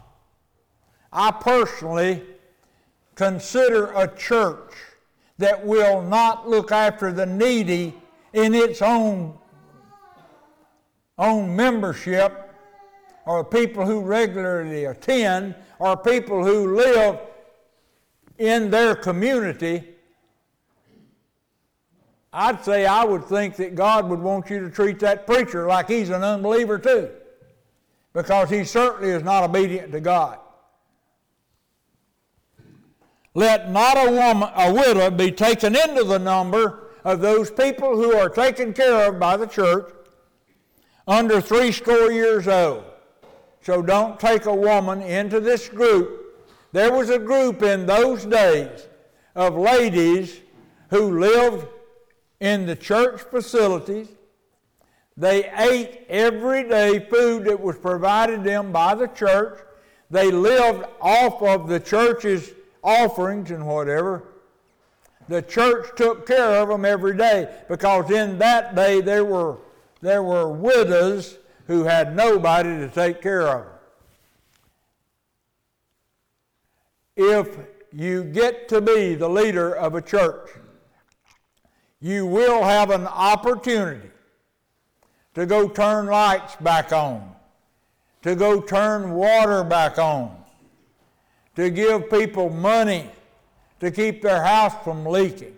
I 1.11 1.31
personally 1.31 2.23
consider 3.15 3.91
a 3.93 4.07
church 4.15 4.73
that 5.37 5.65
will 5.65 6.01
not 6.01 6.47
look 6.47 6.71
after 6.71 7.11
the 7.11 7.25
needy 7.25 7.93
in 8.33 8.53
its 8.53 8.81
own 8.81 9.37
own 11.17 11.53
membership 11.53 12.49
or 13.25 13.43
people 13.43 13.85
who 13.85 14.01
regularly 14.01 14.85
attend 14.85 15.53
or 15.77 15.97
people 15.97 16.43
who 16.43 16.75
live 16.75 17.19
in 18.37 18.71
their 18.71 18.95
community, 18.95 19.83
I'd 22.31 22.63
say 22.63 22.85
I 22.85 23.03
would 23.03 23.25
think 23.25 23.55
that 23.55 23.75
God 23.75 24.07
would 24.09 24.19
want 24.19 24.49
you 24.49 24.59
to 24.59 24.69
treat 24.69 24.99
that 24.99 25.25
preacher 25.25 25.67
like 25.67 25.87
he's 25.87 26.09
an 26.09 26.23
unbeliever 26.23 26.77
too, 26.77 27.09
because 28.13 28.49
he 28.49 28.63
certainly 28.63 29.09
is 29.09 29.23
not 29.23 29.43
obedient 29.43 29.91
to 29.93 29.99
God. 29.99 30.37
Let 33.33 33.71
not 33.71 33.97
a 33.97 34.11
woman, 34.11 34.49
a 34.55 34.73
widow, 34.73 35.09
be 35.09 35.31
taken 35.31 35.75
into 35.75 36.03
the 36.03 36.19
number 36.19 36.89
of 37.03 37.21
those 37.21 37.49
people 37.49 37.95
who 37.95 38.15
are 38.15 38.29
taken 38.29 38.73
care 38.73 39.07
of 39.07 39.19
by 39.19 39.37
the 39.37 39.47
church 39.47 39.91
under 41.07 41.41
three 41.41 41.71
score 41.71 42.11
years 42.11 42.47
old. 42.47 42.83
So 43.61 43.81
don't 43.81 44.19
take 44.19 44.45
a 44.45 44.53
woman 44.53 45.01
into 45.01 45.39
this 45.39 45.67
group. 45.69 46.37
There 46.71 46.91
was 46.91 47.09
a 47.09 47.19
group 47.19 47.63
in 47.63 47.85
those 47.85 48.25
days 48.25 48.87
of 49.35 49.55
ladies 49.55 50.41
who 50.89 51.19
lived 51.19 51.67
in 52.39 52.65
the 52.65 52.75
church 52.75 53.21
facilities. 53.21 54.07
They 55.17 55.49
ate 55.57 56.05
everyday 56.07 56.99
food 56.99 57.45
that 57.45 57.59
was 57.59 57.77
provided 57.77 58.43
them 58.43 58.71
by 58.71 58.95
the 58.95 59.07
church. 59.07 59.59
They 60.09 60.31
lived 60.31 60.85
off 61.01 61.41
of 61.41 61.67
the 61.67 61.79
church's 61.79 62.53
offerings 62.81 63.51
and 63.51 63.67
whatever. 63.67 64.23
The 65.27 65.41
church 65.41 65.89
took 65.95 66.25
care 66.25 66.61
of 66.61 66.69
them 66.69 66.85
every 66.85 67.15
day 67.15 67.53
because 67.67 68.09
in 68.09 68.39
that 68.39 68.75
day 68.75 69.01
there 69.01 69.25
were, 69.25 69.57
there 70.01 70.23
were 70.23 70.49
widows 70.49 71.37
who 71.67 71.83
had 71.83 72.15
nobody 72.15 72.69
to 72.69 72.87
take 72.87 73.21
care 73.21 73.47
of 73.47 73.65
them. 73.65 73.73
If 77.15 77.57
you 77.91 78.23
get 78.23 78.69
to 78.69 78.79
be 78.79 79.13
the 79.15 79.29
leader 79.29 79.73
of 79.75 79.93
a 79.93 80.01
church, 80.01 80.49
you 82.01 82.25
will 82.25 82.63
have 82.63 82.91
an 82.91 83.07
opportunity 83.07 84.09
to 85.35 85.45
go 85.45 85.67
turn 85.67 86.07
lights 86.07 86.55
back 86.57 86.91
on, 86.91 87.35
to 88.21 88.35
go 88.35 88.61
turn 88.61 89.11
water 89.11 89.63
back 89.63 89.97
on, 89.97 90.35
to 91.55 91.69
give 91.69 92.09
people 92.09 92.49
money 92.49 93.09
to 93.79 93.91
keep 93.91 94.21
their 94.21 94.43
house 94.43 94.75
from 94.83 95.05
leaking, 95.05 95.55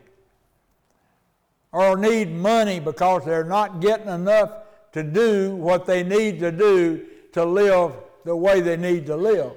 or 1.72 1.98
need 1.98 2.32
money 2.32 2.80
because 2.80 3.24
they're 3.26 3.44
not 3.44 3.80
getting 3.80 4.10
enough 4.10 4.52
to 4.92 5.04
do 5.04 5.56
what 5.56 5.86
they 5.86 6.04
need 6.04 6.40
to 6.40 6.52
do 6.52 7.06
to 7.34 7.46
live 7.46 7.94
the 8.26 8.36
way 8.36 8.62
they 8.62 8.78
need 8.78 9.06
to 9.06 9.16
live. 9.16 9.54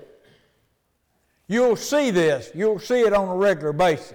You'll 1.47 1.77
see 1.77 2.11
this, 2.11 2.51
you'll 2.55 2.79
see 2.79 3.01
it 3.01 3.13
on 3.13 3.29
a 3.29 3.37
regular 3.37 3.73
basis. 3.73 4.15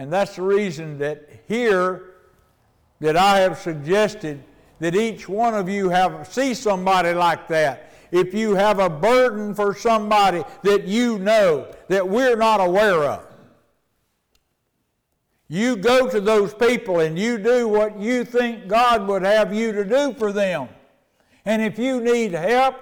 And 0.00 0.10
that's 0.10 0.36
the 0.36 0.42
reason 0.42 0.96
that 1.00 1.28
here 1.46 2.14
that 3.00 3.18
I 3.18 3.40
have 3.40 3.58
suggested 3.58 4.42
that 4.78 4.94
each 4.94 5.28
one 5.28 5.54
of 5.54 5.68
you 5.68 5.90
have 5.90 6.26
see 6.26 6.54
somebody 6.54 7.12
like 7.12 7.48
that. 7.48 7.92
If 8.10 8.32
you 8.32 8.54
have 8.54 8.78
a 8.78 8.88
burden 8.88 9.54
for 9.54 9.74
somebody 9.74 10.42
that 10.62 10.84
you 10.86 11.18
know 11.18 11.70
that 11.88 12.08
we're 12.08 12.36
not 12.36 12.62
aware 12.62 13.04
of. 13.04 13.26
You 15.48 15.76
go 15.76 16.08
to 16.08 16.18
those 16.18 16.54
people 16.54 17.00
and 17.00 17.18
you 17.18 17.36
do 17.36 17.68
what 17.68 18.00
you 18.00 18.24
think 18.24 18.68
God 18.68 19.06
would 19.06 19.22
have 19.22 19.52
you 19.52 19.70
to 19.70 19.84
do 19.84 20.14
for 20.14 20.32
them. 20.32 20.70
And 21.44 21.60
if 21.60 21.78
you 21.78 22.00
need 22.00 22.32
help, 22.32 22.76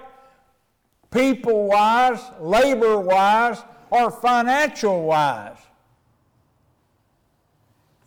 people 1.11 1.67
wise, 1.67 2.21
labor 2.39 2.97
wise, 2.97 3.61
or 3.89 4.09
financial 4.09 5.03
wise, 5.03 5.57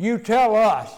you 0.03 0.19
tell 0.19 0.57
us 0.57 0.93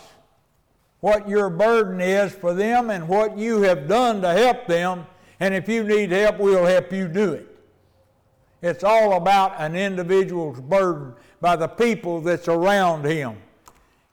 what 1.00 1.28
your 1.28 1.50
burden 1.50 2.00
is 2.00 2.32
for 2.32 2.54
them 2.54 2.88
and 2.88 3.06
what 3.06 3.36
you 3.36 3.60
have 3.60 3.86
done 3.86 4.22
to 4.22 4.32
help 4.32 4.66
them. 4.66 5.06
And 5.38 5.54
if 5.54 5.68
you 5.68 5.84
need 5.84 6.10
help, 6.12 6.38
we'll 6.38 6.64
help 6.64 6.90
you 6.90 7.08
do 7.08 7.34
it. 7.34 7.54
It's 8.62 8.82
all 8.82 9.18
about 9.18 9.60
an 9.60 9.76
individual's 9.76 10.58
burden 10.58 11.12
by 11.42 11.56
the 11.56 11.68
people 11.68 12.22
that's 12.22 12.48
around 12.48 13.04
him. 13.04 13.36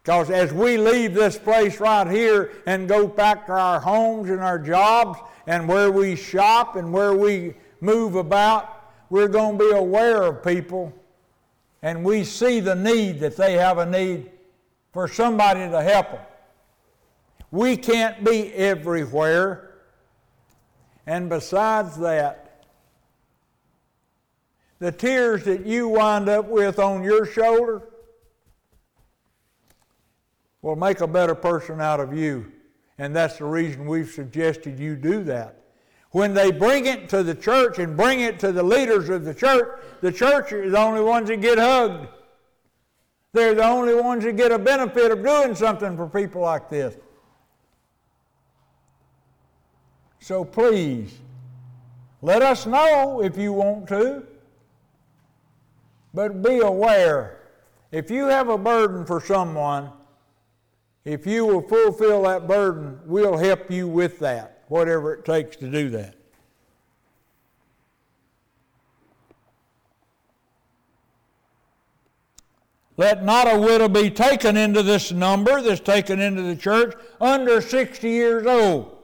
Because 0.03 0.29
as 0.29 0.51
we 0.51 0.75
leave 0.77 1.13
this 1.13 1.37
place 1.37 1.79
right 1.79 2.09
here 2.09 2.51
and 2.65 2.89
go 2.89 3.07
back 3.07 3.45
to 3.45 3.53
our 3.53 3.79
homes 3.79 4.29
and 4.29 4.41
our 4.41 4.59
jobs 4.59 5.17
and 5.47 5.69
where 5.69 5.91
we 5.91 6.17
shop 6.17 6.75
and 6.75 6.91
where 6.91 7.13
we 7.13 7.53
move 7.79 8.15
about, 8.15 8.91
we're 9.09 9.29
going 9.29 9.57
to 9.57 9.63
be 9.63 9.71
aware 9.71 10.23
of 10.23 10.43
people 10.43 10.91
and 11.81 12.03
we 12.03 12.25
see 12.25 12.59
the 12.59 12.75
need 12.75 13.21
that 13.21 13.37
they 13.37 13.53
have 13.53 13.77
a 13.77 13.85
need 13.85 14.29
for 14.91 15.07
somebody 15.07 15.69
to 15.69 15.81
help 15.81 16.11
them. 16.11 16.21
We 17.51 17.77
can't 17.77 18.23
be 18.23 18.53
everywhere. 18.53 19.75
And 21.05 21.29
besides 21.29 21.97
that, 21.97 22.65
the 24.79 24.91
tears 24.91 25.43
that 25.43 25.65
you 25.65 25.87
wind 25.87 26.27
up 26.27 26.47
with 26.47 26.79
on 26.79 27.03
your 27.03 27.25
shoulder 27.25 27.83
will 30.61 30.75
make 30.75 31.01
a 31.01 31.07
better 31.07 31.35
person 31.35 31.81
out 31.81 31.99
of 31.99 32.17
you. 32.17 32.51
And 32.97 33.15
that's 33.15 33.37
the 33.37 33.45
reason 33.45 33.85
we've 33.85 34.09
suggested 34.09 34.79
you 34.79 34.95
do 34.95 35.23
that. 35.25 35.57
When 36.11 36.33
they 36.33 36.51
bring 36.51 36.85
it 36.85 37.09
to 37.09 37.23
the 37.23 37.33
church 37.33 37.79
and 37.79 37.95
bring 37.95 38.19
it 38.19 38.39
to 38.39 38.51
the 38.51 38.63
leaders 38.63 39.09
of 39.09 39.23
the 39.23 39.33
church, 39.33 39.79
the 40.01 40.11
church 40.11 40.51
is 40.51 40.71
the 40.73 40.77
only 40.77 41.01
ones 41.01 41.29
that 41.29 41.41
get 41.41 41.57
hugged. 41.57 42.07
They're 43.33 43.55
the 43.55 43.65
only 43.65 43.95
ones 43.95 44.23
that 44.25 44.35
get 44.35 44.51
a 44.51 44.59
benefit 44.59 45.11
of 45.11 45.23
doing 45.23 45.55
something 45.55 45.95
for 45.95 46.07
people 46.07 46.41
like 46.41 46.69
this. 46.69 46.95
So 50.19 50.43
please, 50.43 51.17
let 52.21 52.41
us 52.41 52.65
know 52.65 53.23
if 53.23 53.37
you 53.37 53.53
want 53.53 53.87
to. 53.87 54.23
But 56.13 56.43
be 56.43 56.59
aware 56.59 57.41
if 57.91 58.11
you 58.11 58.25
have 58.25 58.49
a 58.49 58.57
burden 58.57 59.05
for 59.05 59.21
someone, 59.21 59.91
if 61.05 61.25
you 61.25 61.45
will 61.45 61.61
fulfill 61.61 62.23
that 62.23 62.47
burden, 62.47 62.99
we'll 63.05 63.37
help 63.37 63.71
you 63.71 63.87
with 63.87 64.19
that, 64.19 64.63
whatever 64.67 65.13
it 65.13 65.25
takes 65.25 65.55
to 65.57 65.71
do 65.71 65.89
that. 65.89 66.15
Let 73.01 73.23
not 73.23 73.51
a 73.51 73.59
widow 73.59 73.89
be 73.89 74.11
taken 74.11 74.55
into 74.55 74.83
this 74.83 75.11
number 75.11 75.59
that's 75.59 75.81
taken 75.81 76.19
into 76.21 76.43
the 76.43 76.55
church 76.55 76.93
under 77.19 77.59
60 77.59 78.07
years 78.07 78.45
old, 78.45 78.95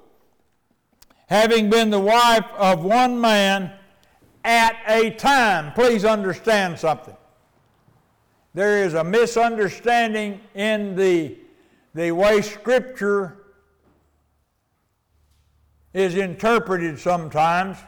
having 1.26 1.72
been 1.72 1.90
the 1.90 2.00
wife 2.00 2.46
of 2.60 2.84
one 2.84 3.20
man 3.20 3.74
at 4.44 4.76
a 4.88 5.10
time. 5.10 5.74
Please 5.74 6.06
understand 6.06 6.78
something. 6.78 7.18
There 8.54 8.84
is 8.84 8.94
a 8.94 9.04
misunderstanding 9.04 10.42
in 10.54 10.96
the, 10.96 11.36
the 11.96 12.12
way 12.12 12.44
Scripture 12.44 13.46
is 15.96 16.14
interpreted 16.14 17.00
sometimes. 17.00 17.80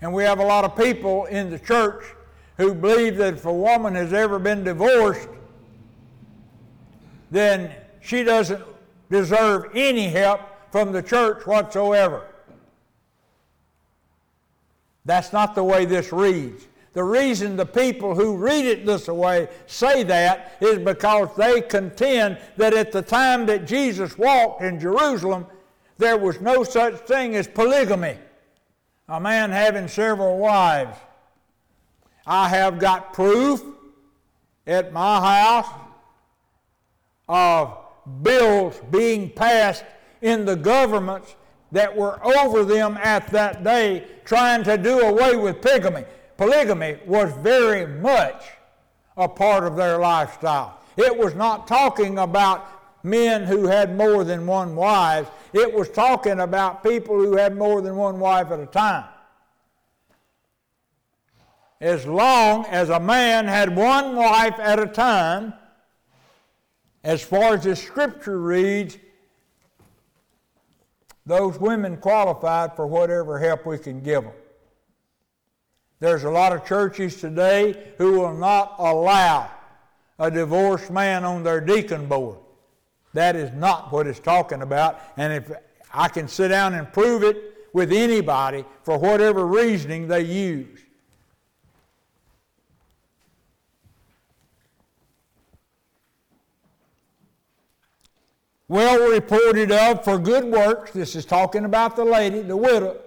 And 0.00 0.14
we 0.14 0.22
have 0.22 0.38
a 0.38 0.46
lot 0.46 0.64
of 0.64 0.74
people 0.76 1.26
in 1.26 1.50
the 1.50 1.58
church 1.58 2.04
who 2.60 2.74
believe 2.74 3.16
that 3.16 3.34
if 3.34 3.46
a 3.46 3.52
woman 3.52 3.94
has 3.94 4.12
ever 4.12 4.38
been 4.38 4.62
divorced, 4.62 5.28
then 7.30 7.72
she 8.00 8.22
doesn't 8.22 8.62
deserve 9.10 9.70
any 9.74 10.08
help 10.08 10.40
from 10.70 10.92
the 10.92 11.02
church 11.02 11.46
whatsoever. 11.46 12.26
That's 15.06 15.32
not 15.32 15.54
the 15.54 15.64
way 15.64 15.86
this 15.86 16.12
reads. 16.12 16.68
The 16.92 17.02
reason 17.02 17.56
the 17.56 17.64
people 17.64 18.14
who 18.14 18.36
read 18.36 18.66
it 18.66 18.84
this 18.84 19.08
way 19.08 19.48
say 19.66 20.02
that 20.02 20.56
is 20.60 20.78
because 20.78 21.34
they 21.36 21.62
contend 21.62 22.36
that 22.56 22.74
at 22.74 22.92
the 22.92 23.00
time 23.00 23.46
that 23.46 23.66
Jesus 23.66 24.18
walked 24.18 24.62
in 24.62 24.78
Jerusalem, 24.78 25.46
there 25.96 26.18
was 26.18 26.40
no 26.40 26.62
such 26.64 26.96
thing 27.06 27.36
as 27.36 27.48
polygamy, 27.48 28.16
a 29.08 29.18
man 29.18 29.50
having 29.50 29.88
several 29.88 30.38
wives. 30.38 30.98
I 32.30 32.48
have 32.48 32.78
got 32.78 33.12
proof 33.12 33.60
at 34.64 34.92
my 34.92 35.20
house 35.20 35.66
of 37.28 37.76
bills 38.22 38.80
being 38.92 39.30
passed 39.30 39.84
in 40.22 40.44
the 40.44 40.54
governments 40.54 41.34
that 41.72 41.96
were 41.96 42.24
over 42.24 42.64
them 42.64 42.96
at 43.02 43.26
that 43.32 43.64
day 43.64 44.06
trying 44.24 44.62
to 44.62 44.78
do 44.78 45.00
away 45.00 45.34
with 45.34 45.60
polygamy. 45.60 46.04
Polygamy 46.36 46.98
was 47.04 47.32
very 47.40 47.84
much 48.00 48.44
a 49.16 49.28
part 49.28 49.64
of 49.64 49.74
their 49.74 49.98
lifestyle. 49.98 50.78
It 50.96 51.16
was 51.16 51.34
not 51.34 51.66
talking 51.66 52.18
about 52.18 52.68
men 53.02 53.42
who 53.42 53.66
had 53.66 53.96
more 53.96 54.22
than 54.22 54.46
one 54.46 54.76
wife. 54.76 55.28
It 55.52 55.74
was 55.74 55.88
talking 55.88 56.38
about 56.38 56.84
people 56.84 57.16
who 57.16 57.36
had 57.36 57.56
more 57.56 57.82
than 57.82 57.96
one 57.96 58.20
wife 58.20 58.52
at 58.52 58.60
a 58.60 58.66
time. 58.66 59.06
As 61.80 62.06
long 62.06 62.66
as 62.66 62.90
a 62.90 63.00
man 63.00 63.46
had 63.46 63.74
one 63.74 64.14
wife 64.14 64.58
at 64.58 64.78
a 64.78 64.86
time, 64.86 65.54
as 67.02 67.22
far 67.22 67.54
as 67.54 67.64
the 67.64 67.74
scripture 67.74 68.38
reads, 68.38 68.98
those 71.24 71.58
women 71.58 71.96
qualified 71.96 72.76
for 72.76 72.86
whatever 72.86 73.38
help 73.38 73.64
we 73.64 73.78
can 73.78 74.00
give 74.00 74.24
them. 74.24 74.32
There's 76.00 76.24
a 76.24 76.30
lot 76.30 76.52
of 76.52 76.66
churches 76.66 77.20
today 77.20 77.92
who 77.98 78.20
will 78.20 78.34
not 78.34 78.74
allow 78.78 79.50
a 80.18 80.30
divorced 80.30 80.90
man 80.90 81.24
on 81.24 81.42
their 81.42 81.60
deacon 81.60 82.06
board. 82.06 82.38
That 83.14 83.36
is 83.36 83.52
not 83.52 83.92
what 83.92 84.06
it's 84.06 84.20
talking 84.20 84.62
about. 84.62 85.00
And 85.16 85.32
if 85.32 85.50
I 85.92 86.08
can 86.08 86.28
sit 86.28 86.48
down 86.48 86.74
and 86.74 86.92
prove 86.92 87.22
it 87.22 87.54
with 87.72 87.92
anybody 87.92 88.64
for 88.82 88.98
whatever 88.98 89.46
reasoning 89.46 90.08
they 90.08 90.22
use. 90.22 90.80
Well 98.70 99.10
reported 99.10 99.72
of 99.72 100.04
for 100.04 100.16
good 100.16 100.44
works. 100.44 100.92
This 100.92 101.16
is 101.16 101.24
talking 101.24 101.64
about 101.64 101.96
the 101.96 102.04
lady, 102.04 102.40
the 102.40 102.56
widow. 102.56 103.00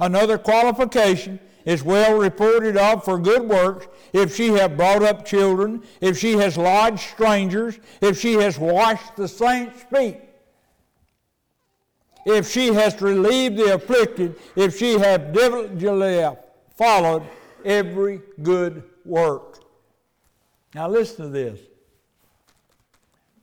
Another 0.00 0.36
qualification 0.36 1.38
is 1.64 1.84
well 1.84 2.18
reported 2.18 2.76
of 2.76 3.04
for 3.04 3.16
good 3.20 3.48
works, 3.48 3.86
if 4.12 4.34
she 4.34 4.48
have 4.48 4.76
brought 4.76 5.04
up 5.04 5.24
children, 5.24 5.84
if 6.00 6.18
she 6.18 6.32
has 6.32 6.56
lodged 6.58 6.98
strangers, 6.98 7.78
if 8.00 8.18
she 8.18 8.32
has 8.32 8.58
washed 8.58 9.14
the 9.14 9.28
saints' 9.28 9.84
feet, 9.84 10.20
if 12.26 12.50
she 12.50 12.74
has 12.74 13.00
relieved 13.00 13.56
the 13.56 13.72
afflicted, 13.72 14.34
if 14.56 14.76
she 14.76 14.98
have 14.98 15.32
diligently 15.32 16.28
followed 16.76 17.22
every 17.64 18.20
good 18.42 18.82
work. 19.04 19.62
Now 20.74 20.88
listen 20.88 21.26
to 21.26 21.28
this. 21.28 21.60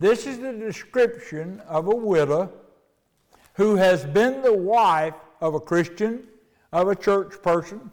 This 0.01 0.25
is 0.25 0.39
the 0.39 0.51
description 0.51 1.61
of 1.67 1.85
a 1.85 1.95
widow 1.95 2.51
who 3.53 3.75
has 3.75 4.03
been 4.03 4.41
the 4.41 4.51
wife 4.51 5.13
of 5.39 5.53
a 5.53 5.59
Christian, 5.59 6.27
of 6.73 6.87
a 6.87 6.95
church 6.95 7.39
person, 7.43 7.91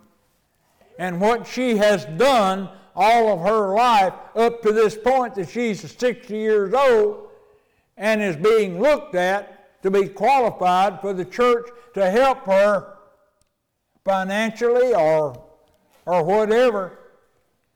and 0.98 1.20
what 1.20 1.46
she 1.46 1.76
has 1.76 2.06
done 2.16 2.70
all 2.96 3.28
of 3.28 3.40
her 3.40 3.74
life 3.74 4.14
up 4.34 4.62
to 4.62 4.72
this 4.72 4.96
point 4.96 5.34
that 5.34 5.50
she's 5.50 5.82
60 5.82 6.34
years 6.34 6.72
old 6.72 7.28
and 7.98 8.22
is 8.22 8.36
being 8.36 8.80
looked 8.80 9.14
at 9.14 9.82
to 9.82 9.90
be 9.90 10.08
qualified 10.08 11.02
for 11.02 11.12
the 11.12 11.26
church 11.26 11.68
to 11.92 12.10
help 12.10 12.46
her 12.46 12.96
financially 14.06 14.94
or, 14.94 15.44
or 16.06 16.24
whatever 16.24 16.98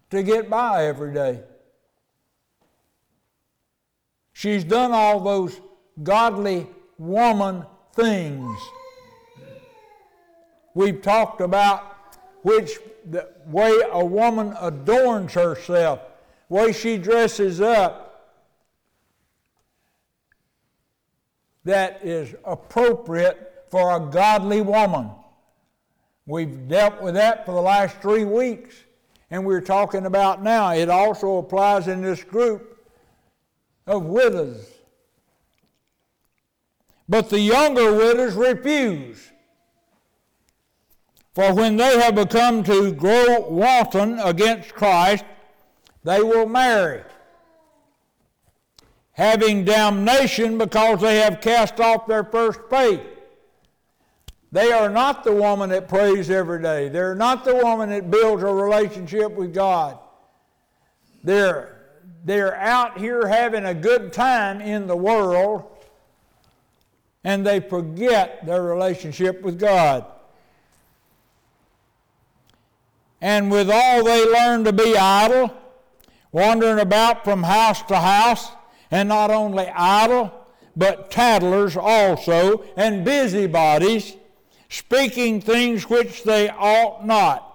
to 0.09 0.23
get 0.23 0.49
by 0.49 0.87
every 0.87 1.13
day. 1.13 1.43
She's 4.43 4.65
done 4.65 4.91
all 4.91 5.21
those 5.21 5.61
godly 6.03 6.67
woman 6.99 7.65
things. 7.95 8.59
We've 10.75 11.01
talked 11.01 11.41
about 11.41 12.17
which 12.43 12.81
the 13.09 13.29
way 13.47 13.81
a 13.93 14.05
woman 14.05 14.53
adorns 14.61 15.35
herself, 15.35 16.01
way 16.49 16.73
she 16.73 16.99
dresses 16.99 17.61
up, 17.61 18.35
that 21.63 22.05
is 22.05 22.35
appropriate 22.45 23.67
for 23.71 23.95
a 23.95 24.01
godly 24.11 24.61
woman. 24.61 25.09
We've 26.27 26.67
dealt 26.67 27.01
with 27.01 27.15
that 27.15 27.47
for 27.47 27.53
the 27.53 27.63
last 27.63 27.99
three 28.03 28.25
weeks, 28.25 28.75
and 29.31 29.47
we're 29.47 29.61
talking 29.61 30.05
about 30.05 30.43
now. 30.43 30.73
It 30.73 30.91
also 30.91 31.37
applies 31.37 31.87
in 31.87 32.03
this 32.03 32.25
group 32.25 32.72
of 33.87 34.05
widows. 34.05 34.67
But 37.09 37.31
the 37.31 37.41
younger 37.41 37.95
widows 37.95 38.35
refuse. 38.35 39.31
For 41.35 41.55
when 41.55 41.77
they 41.77 41.99
have 41.99 42.15
become 42.15 42.63
to 42.65 42.93
grow 42.93 43.49
wanton 43.49 44.19
against 44.19 44.75
Christ, 44.75 45.25
they 46.05 46.21
will 46.21 46.47
marry, 46.47 47.03
having 49.13 49.65
damnation 49.65 50.59
because 50.59 51.01
they 51.01 51.21
have 51.21 51.41
cast 51.41 51.81
off 51.81 52.07
their 52.07 52.25
first 52.25 52.61
faith. 52.69 53.01
They 54.51 54.71
are 54.71 54.91
not 54.91 55.25
the 55.25 55.33
woman 55.33 55.71
that 55.71 55.89
prays 55.89 56.29
every 56.29 56.61
day. 56.61 56.91
They're 56.91 57.15
not 57.15 57.45
the 57.45 57.55
woman 57.55 57.89
that 57.89 58.11
builds 58.11 58.43
a 58.43 58.53
relationship 58.53 59.33
with 59.33 59.55
God. 59.55 59.99
They're, 61.25 61.82
they're 62.25 62.57
out 62.57 62.99
here 62.99 63.27
having 63.27 63.65
a 63.65 63.75
good 63.75 64.13
time 64.13 64.61
in 64.61 64.87
the 64.87 64.97
world 64.97 65.65
and 67.25 67.47
they 67.47 67.61
forget 67.61 68.45
their 68.47 68.63
relationship 68.63 69.43
with 69.43 69.59
God. 69.59 70.05
and 73.23 73.53
with 73.53 73.71
all 73.71 74.03
they 74.05 74.27
learn 74.27 74.65
to 74.65 74.73
be 74.73 74.97
idle, 74.99 75.57
wandering 76.33 76.81
about 76.81 77.25
from 77.25 77.45
house 77.45 77.81
to 77.85 77.97
house, 77.97 78.51
and 78.91 79.09
not 79.09 79.31
only 79.31 79.69
idle, 79.69 80.47
but 80.77 81.11
tattlers 81.11 81.77
also, 81.77 82.65
and 82.77 83.05
busybodies, 83.05 84.17
speaking 84.69 85.41
things 85.41 85.89
which 85.89 86.25
they 86.25 86.51
ought 86.51 87.07
not. 87.07 87.52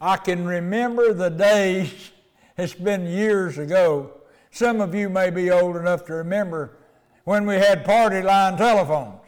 I 0.00 0.16
can 0.16 0.46
remember 0.46 1.12
the 1.12 1.28
days, 1.28 2.12
it's 2.56 2.72
been 2.72 3.06
years 3.06 3.58
ago. 3.58 4.12
Some 4.50 4.80
of 4.80 4.94
you 4.94 5.10
may 5.10 5.30
be 5.30 5.50
old 5.50 5.76
enough 5.76 6.06
to 6.06 6.14
remember 6.14 6.78
when 7.24 7.44
we 7.44 7.56
had 7.56 7.84
party 7.84 8.22
line 8.22 8.56
telephones 8.56 9.20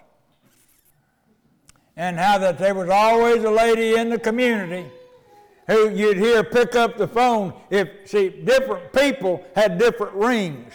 and 1.97 2.19
how 2.19 2.39
that 2.39 2.59
there 2.59 2.75
was 2.75 2.89
always 2.89 3.45
a 3.45 3.51
lady 3.51 3.97
in 3.97 4.09
the 4.09 4.19
community 4.19 4.87
who 5.67 5.91
you'd 5.91 6.17
hear 6.17 6.43
pick 6.43 6.75
up 6.75 6.97
the 6.97 7.07
phone 7.07 7.53
if 7.71 7.89
see 8.07 8.31
different 8.31 8.93
people 8.93 9.45
had 9.55 9.79
different 9.79 10.15
rings 10.15 10.73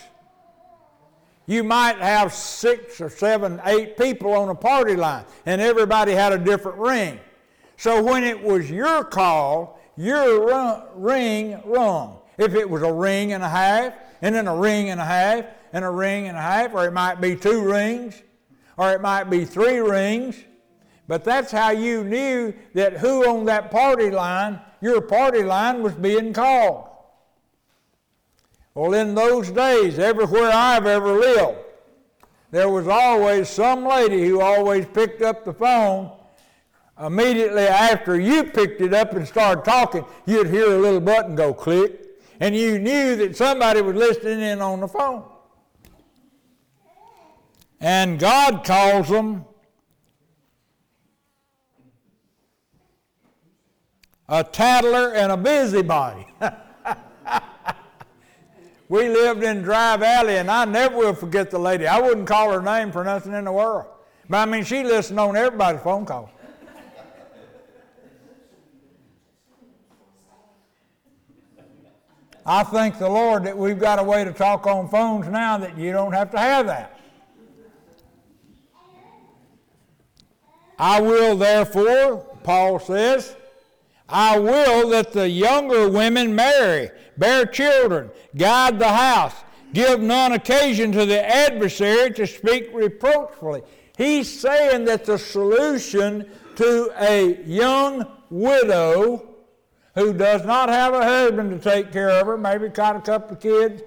you 1.47 1.63
might 1.63 1.97
have 1.97 2.31
six 2.31 3.01
or 3.01 3.09
seven 3.09 3.59
eight 3.65 3.97
people 3.97 4.31
on 4.33 4.49
a 4.49 4.55
party 4.55 4.95
line 4.95 5.25
and 5.45 5.59
everybody 5.59 6.13
had 6.13 6.31
a 6.31 6.37
different 6.37 6.77
ring 6.77 7.19
so 7.75 8.01
when 8.01 8.23
it 8.23 8.41
was 8.41 8.69
your 8.69 9.03
call 9.03 9.76
your 9.97 10.87
ring 10.95 11.59
rung 11.65 12.19
if 12.37 12.53
it 12.53 12.69
was 12.69 12.83
a 12.83 12.93
ring 12.93 13.33
and 13.33 13.43
a 13.43 13.49
half 13.49 13.93
and 14.21 14.33
then 14.33 14.47
a 14.47 14.55
ring 14.55 14.89
and 14.89 15.01
a 15.01 15.05
half 15.05 15.45
and 15.73 15.83
a 15.83 15.89
ring 15.89 16.27
and 16.27 16.37
a 16.37 16.41
half 16.41 16.73
or 16.73 16.85
it 16.85 16.93
might 16.93 17.19
be 17.19 17.35
two 17.35 17.63
rings 17.63 18.21
or 18.77 18.91
it 18.91 19.01
might 19.01 19.25
be 19.25 19.43
three 19.43 19.79
rings 19.79 20.37
but 21.07 21.23
that's 21.23 21.51
how 21.51 21.71
you 21.71 22.03
knew 22.03 22.53
that 22.73 22.97
who 22.97 23.27
on 23.27 23.45
that 23.45 23.71
party 23.71 24.11
line, 24.11 24.59
your 24.81 25.01
party 25.01 25.41
line 25.41 25.81
was 25.81 25.93
being 25.93 26.33
called. 26.33 26.89
Well, 28.75 28.93
in 28.93 29.15
those 29.15 29.49
days, 29.49 29.97
everywhere 29.97 30.51
I've 30.53 30.85
ever 30.85 31.13
lived, 31.13 31.57
there 32.51 32.69
was 32.69 32.87
always 32.87 33.49
some 33.49 33.85
lady 33.85 34.27
who 34.27 34.41
always 34.41 34.85
picked 34.85 35.21
up 35.21 35.45
the 35.45 35.53
phone. 35.53 36.11
Immediately 36.99 37.67
after 37.67 38.19
you 38.19 38.43
picked 38.43 38.81
it 38.81 38.93
up 38.93 39.13
and 39.13 39.27
started 39.27 39.63
talking, 39.63 40.03
you'd 40.25 40.47
hear 40.47 40.75
a 40.75 40.79
little 40.79 40.99
button 40.99 41.35
go 41.35 41.53
click, 41.53 42.05
and 42.39 42.55
you 42.55 42.79
knew 42.79 43.15
that 43.17 43.37
somebody 43.37 43.81
was 43.81 43.95
listening 43.95 44.41
in 44.41 44.61
on 44.61 44.79
the 44.79 44.87
phone. 44.87 45.23
And 47.79 48.17
God 48.17 48.63
calls 48.63 49.09
them 49.09 49.45
a 54.29 54.43
tattler, 54.43 55.13
and 55.13 55.31
a 55.31 55.37
busybody. 55.37 56.27
we 58.89 59.07
lived 59.07 59.43
in 59.43 59.61
Dry 59.61 59.95
Valley, 59.97 60.37
and 60.37 60.51
I 60.51 60.65
never 60.65 60.97
will 60.97 61.13
forget 61.13 61.49
the 61.49 61.59
lady. 61.59 61.87
I 61.87 62.01
wouldn't 62.01 62.27
call 62.27 62.51
her 62.51 62.61
name 62.61 62.91
for 62.91 63.03
nothing 63.03 63.33
in 63.33 63.45
the 63.45 63.51
world. 63.51 63.85
But 64.29 64.37
I 64.37 64.45
mean, 64.51 64.65
she 64.65 64.83
listened 64.83 65.19
on 65.19 65.37
everybody's 65.37 65.81
phone 65.81 66.05
calls. 66.05 66.29
I 72.49 72.63
thank 72.63 72.97
the 72.97 73.09
Lord 73.09 73.43
that 73.43 73.57
we've 73.57 73.77
got 73.77 73.99
a 73.99 74.03
way 74.03 74.23
to 74.23 74.31
talk 74.31 74.67
on 74.67 74.87
phones 74.87 75.27
now 75.27 75.57
that 75.57 75.77
you 75.77 75.91
don't 75.91 76.13
have 76.13 76.31
to 76.31 76.39
have 76.39 76.67
that. 76.67 76.97
I 80.79 81.01
will 81.01 81.35
therefore, 81.35 82.19
Paul 82.43 82.79
says, 82.79 83.35
I 84.07 84.39
will 84.39 84.91
that 84.91 85.11
the 85.11 85.27
younger 85.27 85.89
women 85.89 86.33
marry, 86.33 86.89
bear 87.17 87.45
children, 87.45 88.11
guide 88.37 88.79
the 88.79 88.93
house, 88.93 89.35
give 89.73 89.99
none 89.99 90.31
occasion 90.31 90.93
to 90.93 91.05
the 91.05 91.27
adversary 91.29 92.11
to 92.11 92.25
speak 92.25 92.69
reproachfully. 92.73 93.61
He's 93.97 94.39
saying 94.39 94.85
that 94.85 95.03
the 95.03 95.17
solution 95.17 96.29
to 96.55 96.93
a 96.97 97.43
young 97.43 98.09
widow 98.29 99.36
who 99.97 100.13
does 100.13 100.45
not 100.45 100.69
have 100.69 100.93
a 100.93 101.03
husband 101.03 101.49
to 101.49 101.57
take 101.57 101.91
care 101.91 102.11
of 102.11 102.27
her, 102.27 102.37
maybe 102.37 102.69
got 102.69 102.95
a 102.95 103.01
couple 103.01 103.35
of 103.35 103.41
kids, 103.41 103.81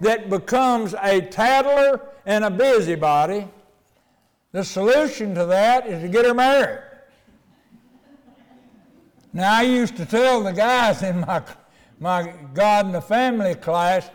that 0.00 0.30
becomes 0.30 0.94
a 1.02 1.20
tattler 1.20 2.00
and 2.24 2.44
a 2.44 2.50
busybody, 2.50 3.48
the 4.52 4.62
solution 4.62 5.34
to 5.34 5.46
that 5.46 5.88
is 5.88 6.02
to 6.02 6.08
get 6.08 6.24
her 6.24 6.34
married. 6.34 6.78
Now, 9.32 9.58
I 9.58 9.62
used 9.62 9.96
to 9.96 10.06
tell 10.06 10.44
the 10.44 10.52
guys 10.52 11.02
in 11.02 11.20
my, 11.20 11.42
my 11.98 12.32
God 12.54 12.86
and 12.86 12.94
the 12.94 13.02
Family 13.02 13.56
class, 13.56 14.08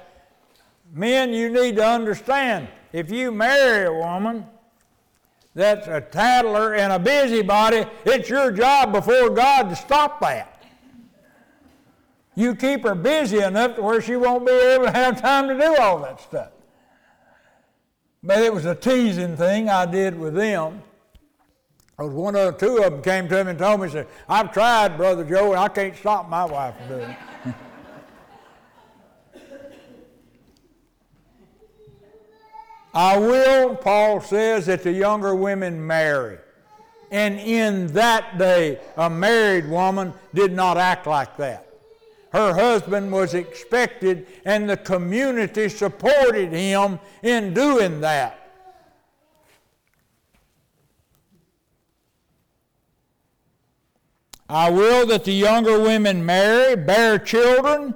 men, 0.94 1.34
you 1.34 1.50
need 1.50 1.76
to 1.76 1.86
understand 1.86 2.70
if 2.94 3.12
you 3.12 3.30
marry 3.34 3.88
a 3.88 3.94
woman 3.94 4.46
that's 5.54 5.88
a 5.88 6.00
tattler 6.00 6.76
and 6.76 6.94
a 6.94 7.00
busybody, 7.00 7.86
it's 8.06 8.30
your 8.30 8.52
job 8.52 8.94
before 8.94 9.30
God 9.30 9.70
to 9.70 9.76
stop 9.76 10.22
that. 10.22 10.55
You 12.36 12.54
keep 12.54 12.84
her 12.84 12.96
busy 12.96 13.40
enough 13.40 13.76
to 13.78 13.82
where 13.82 14.02
she 14.02 14.18
won't 14.18 14.46
be 14.46 14.52
able 14.52 14.86
to 14.86 14.92
have 14.92 15.22
time 15.22 15.48
to 15.48 15.58
do 15.58 15.76
all 15.78 16.00
that 16.00 16.20
stuff. 16.20 16.52
But 18.22 18.40
it 18.40 18.54
was 18.54 18.66
a 18.66 18.76
teasing 18.76 19.38
thing 19.38 19.70
I 19.70 19.86
did 19.86 20.20
with 20.20 20.34
them. 20.34 20.82
Because 21.96 22.12
one 22.12 22.36
or 22.36 22.52
two 22.52 22.78
of 22.78 22.92
them 22.92 23.02
came 23.02 23.30
to 23.30 23.44
me 23.44 23.52
and 23.52 23.60
told 23.60 23.80
me, 23.80 23.88
said, 23.88 24.08
I've 24.28 24.52
tried, 24.52 24.98
Brother 24.98 25.24
Joe, 25.24 25.52
and 25.52 25.60
I 25.60 25.70
can't 25.70 25.96
stop 25.96 26.28
my 26.28 26.44
wife 26.44 26.76
from 26.78 26.88
doing 26.90 27.10
it. 27.10 27.18
I 32.94 33.18
will, 33.18 33.76
Paul 33.76 34.20
says, 34.20 34.66
that 34.66 34.84
the 34.84 34.92
younger 34.92 35.34
women 35.36 35.86
marry. 35.86 36.40
And 37.12 37.40
in 37.40 37.88
that 37.88 38.38
day, 38.38 38.80
a 38.98 39.10
married 39.10 39.70
woman 39.70 40.14
did 40.34 40.52
not 40.52 40.78
act 40.78 41.08
like 41.08 41.38
that. 41.38 41.65
Her 42.36 42.54
husband 42.54 43.12
was 43.12 43.34
expected, 43.34 44.28
and 44.44 44.70
the 44.70 44.76
community 44.76 45.70
supported 45.70 46.52
him 46.52 47.00
in 47.24 47.54
doing 47.54 48.02
that. 48.02 48.42
I 54.50 54.70
will 54.70 55.08
that 55.08 55.24
the 55.24 55.32
younger 55.32 55.80
women 55.80 56.26
marry, 56.26 56.76
bear 56.76 57.18
children, 57.18 57.96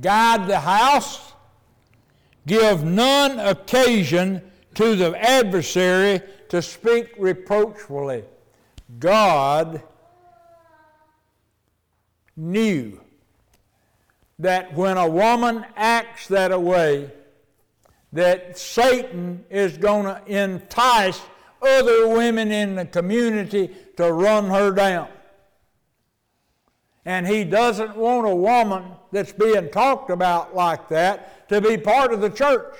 guide 0.00 0.46
the 0.46 0.60
house, 0.60 1.28
Give 2.48 2.82
none 2.82 3.38
occasion 3.38 4.40
to 4.74 4.96
the 4.96 5.14
adversary 5.22 6.22
to 6.48 6.62
speak 6.62 7.10
reproachfully. 7.18 8.24
God 8.98 9.82
knew 12.34 12.98
that 14.38 14.74
when 14.74 14.96
a 14.96 15.08
woman 15.08 15.64
acts 15.76 16.28
that 16.28 16.60
way, 16.60 17.10
that 18.12 18.58
Satan 18.58 19.44
is 19.50 19.76
going 19.76 20.04
to 20.04 20.22
entice 20.26 21.20
other 21.60 22.08
women 22.08 22.50
in 22.52 22.76
the 22.76 22.86
community 22.86 23.74
to 23.96 24.12
run 24.12 24.48
her 24.48 24.70
down. 24.70 25.08
And 27.04 27.26
he 27.26 27.44
doesn't 27.44 27.96
want 27.96 28.26
a 28.26 28.34
woman 28.34 28.92
that's 29.12 29.32
being 29.32 29.70
talked 29.70 30.10
about 30.10 30.54
like 30.54 30.88
that 30.88 31.48
to 31.48 31.60
be 31.60 31.76
part 31.76 32.12
of 32.12 32.20
the 32.20 32.30
church. 32.30 32.76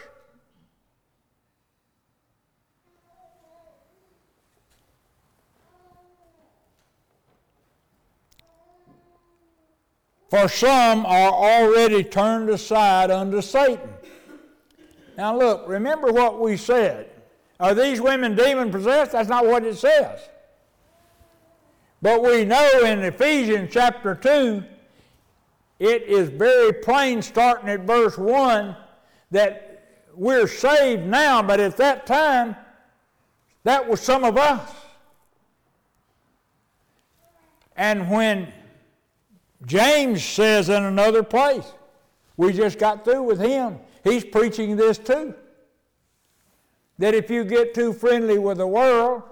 For 10.28 10.48
some 10.48 11.06
are 11.06 11.32
already 11.32 12.04
turned 12.04 12.50
aside 12.50 13.10
unto 13.10 13.40
Satan. 13.40 13.88
Now, 15.16 15.36
look, 15.36 15.66
remember 15.66 16.12
what 16.12 16.38
we 16.38 16.56
said. 16.56 17.10
Are 17.58 17.74
these 17.74 18.00
women 18.00 18.36
demon 18.36 18.70
possessed? 18.70 19.12
That's 19.12 19.28
not 19.28 19.46
what 19.46 19.64
it 19.64 19.76
says. 19.76 20.20
But 22.00 22.22
we 22.22 22.44
know 22.44 22.82
in 22.84 23.00
Ephesians 23.00 23.70
chapter 23.72 24.14
2 24.14 24.62
it 25.80 26.02
is 26.04 26.28
very 26.28 26.72
plain 26.72 27.22
starting 27.22 27.68
at 27.68 27.80
verse 27.80 28.18
1 28.18 28.76
that 29.30 30.04
we're 30.14 30.46
saved 30.46 31.06
now, 31.06 31.42
but 31.42 31.60
at 31.60 31.76
that 31.76 32.06
time, 32.06 32.56
that 33.64 33.88
was 33.88 34.00
some 34.00 34.24
of 34.24 34.36
us. 34.36 34.70
And 37.76 38.10
when 38.10 38.52
James 39.66 40.24
says 40.24 40.68
in 40.68 40.84
another 40.84 41.22
place, 41.22 41.72
we 42.36 42.52
just 42.52 42.78
got 42.78 43.04
through 43.04 43.22
with 43.22 43.40
him, 43.40 43.78
he's 44.04 44.24
preaching 44.24 44.76
this 44.76 44.98
too. 44.98 45.34
That 46.98 47.14
if 47.14 47.30
you 47.30 47.44
get 47.44 47.74
too 47.74 47.92
friendly 47.92 48.38
with 48.38 48.58
the 48.58 48.66
world, 48.66 49.22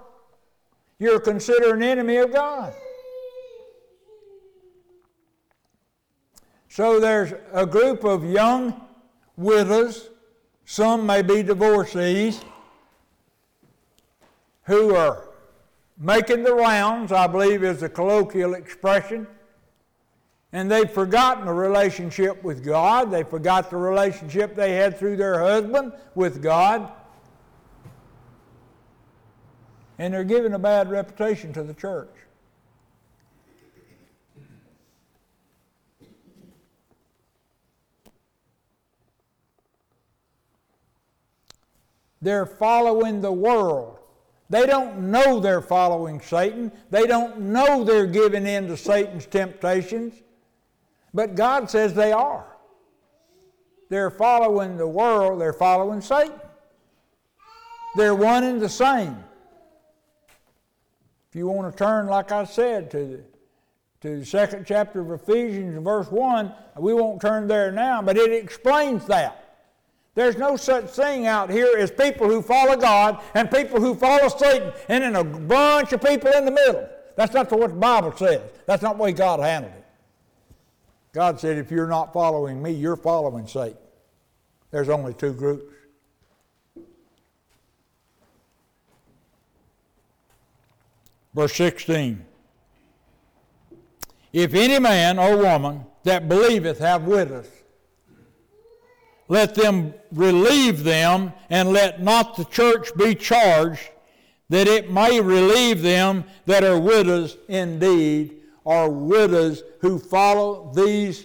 you're 0.98 1.20
considered 1.20 1.76
an 1.76 1.82
enemy 1.82 2.16
of 2.16 2.32
God. 2.32 2.72
So 6.68 7.00
there's 7.00 7.32
a 7.52 7.64
group 7.64 8.04
of 8.04 8.24
young 8.24 8.80
widows, 9.36 10.10
some 10.64 11.06
may 11.06 11.22
be 11.22 11.42
divorcees, 11.42 12.40
who 14.64 14.94
are 14.94 15.28
making 15.98 16.42
the 16.42 16.54
rounds, 16.54 17.12
I 17.12 17.26
believe 17.26 17.64
is 17.64 17.80
the 17.80 17.88
colloquial 17.88 18.54
expression. 18.54 19.26
And 20.56 20.70
they've 20.70 20.90
forgotten 20.90 21.44
the 21.44 21.52
relationship 21.52 22.42
with 22.42 22.64
God. 22.64 23.10
They 23.10 23.24
forgot 23.24 23.68
the 23.68 23.76
relationship 23.76 24.56
they 24.56 24.72
had 24.72 24.98
through 24.98 25.18
their 25.18 25.38
husband 25.38 25.92
with 26.14 26.42
God. 26.42 26.90
And 29.98 30.14
they're 30.14 30.24
giving 30.24 30.54
a 30.54 30.58
bad 30.58 30.90
reputation 30.90 31.52
to 31.52 31.62
the 31.62 31.74
church. 31.74 32.08
They're 42.22 42.46
following 42.46 43.20
the 43.20 43.30
world. 43.30 43.98
They 44.48 44.64
don't 44.64 45.10
know 45.10 45.38
they're 45.38 45.60
following 45.60 46.18
Satan. 46.22 46.72
They 46.88 47.06
don't 47.06 47.40
know 47.40 47.84
they're 47.84 48.06
giving 48.06 48.46
in 48.46 48.68
to 48.68 48.78
Satan's 48.78 49.26
temptations. 49.26 50.22
But 51.16 51.35
God 51.35 51.70
says 51.70 51.94
they 51.94 52.12
are. 52.12 52.44
They're 53.88 54.11
following 54.11 54.76
the 54.76 54.87
world, 54.87 55.40
they're 55.40 55.55
following 55.55 56.02
Satan. 56.02 56.38
They're 57.96 58.14
one 58.14 58.44
and 58.44 58.61
the 58.61 58.68
same. 58.68 59.24
If 61.31 61.37
you 61.37 61.46
want 61.46 61.72
to 61.72 61.85
turn, 61.85 62.07
like 62.07 62.33
I 62.33 62.44
said, 62.44 62.90
to 62.90 62.98
the, 62.98 63.24
to 64.02 64.18
the 64.18 64.26
second 64.26 64.66
chapter 64.66 65.00
of 65.00 65.22
Ephesians, 65.22 65.83
verse 65.83 66.09
1, 66.11 66.52
we 66.81 66.92
won't 66.92 67.22
turn 67.22 67.48
there 67.48 67.72
now, 67.72 68.02
but 68.02 68.18
it 68.18 68.31
explains 68.31 69.07
that. 69.07 69.42
There's 70.14 70.37
no 70.37 70.59
such 70.59 70.90
thing 70.90 71.26
out 71.26 71.48
here 71.48 71.79
as 71.79 71.90
people 71.90 72.29
who 72.29 72.42
follow 72.42 72.76
God 72.76 73.22
and 73.33 73.50
people 73.50 73.81
who 73.81 73.94
follow 73.94 74.29
Satan, 74.29 74.70
and 74.90 75.02
then 75.02 75.16
a 75.16 75.24
bunch 75.24 75.94
of 75.94 76.02
people 76.02 76.31
in 76.33 76.44
the 76.44 76.50
middle. 76.50 76.87
That's 77.16 77.33
not 77.33 77.50
what 77.52 77.70
the 77.70 77.76
Bible 77.76 78.12
says. 78.14 78.42
That's 78.66 78.83
not 78.83 78.98
the 78.98 79.02
way 79.02 79.12
God 79.12 79.40
handled 79.40 79.72
it. 79.72 79.86
God 81.16 81.40
said, 81.40 81.57
if 81.57 81.70
you're 81.70 81.87
not 81.87 82.12
following 82.12 82.62
me, 82.62 82.72
you're 82.72 82.94
following 82.94 83.46
Satan. 83.46 83.79
There's 84.70 84.90
only 84.90 85.14
two 85.14 85.33
groups. 85.33 85.64
Verse 91.35 91.55
16 91.55 92.22
If 94.35 94.52
any 94.52 94.79
man 94.79 95.18
or 95.18 95.38
woman 95.38 95.87
that 96.02 96.29
believeth 96.29 96.81
have 96.81 97.05
widows, 97.05 97.48
let 99.29 99.55
them 99.55 99.94
relieve 100.12 100.85
them, 100.85 101.33
and 101.48 101.72
let 101.72 102.02
not 102.02 102.37
the 102.37 102.44
church 102.44 102.94
be 102.94 103.14
charged, 103.14 103.88
that 104.50 104.68
it 104.68 104.92
may 104.92 105.22
relieve 105.22 105.81
them 105.81 106.24
that 106.44 106.62
are 106.62 106.79
widows 106.79 107.38
indeed, 107.48 108.42
or 108.66 108.90
widows 108.90 109.62
who 109.79 109.96
follow 109.96 110.72
these 110.74 111.24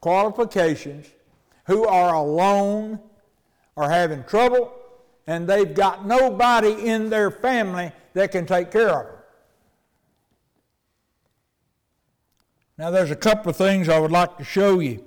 qualifications, 0.00 1.06
who 1.66 1.86
are 1.86 2.14
alone, 2.14 2.98
are 3.76 3.90
having 3.90 4.24
trouble, 4.24 4.72
and 5.26 5.46
they've 5.46 5.74
got 5.74 6.06
nobody 6.06 6.88
in 6.88 7.10
their 7.10 7.30
family 7.30 7.92
that 8.14 8.32
can 8.32 8.46
take 8.46 8.70
care 8.70 8.88
of 8.88 9.06
them. 9.06 9.14
Now, 12.78 12.90
there's 12.90 13.10
a 13.10 13.16
couple 13.16 13.50
of 13.50 13.56
things 13.56 13.90
I 13.90 13.98
would 13.98 14.10
like 14.10 14.38
to 14.38 14.44
show 14.44 14.80
you 14.80 15.04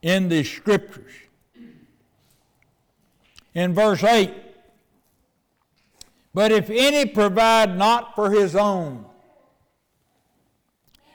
in 0.00 0.30
these 0.30 0.50
scriptures. 0.50 1.12
In 3.52 3.74
verse 3.74 4.02
8, 4.02 4.32
but 6.32 6.52
if 6.52 6.70
any 6.70 7.04
provide 7.04 7.76
not 7.76 8.14
for 8.14 8.30
his 8.30 8.56
own, 8.56 9.04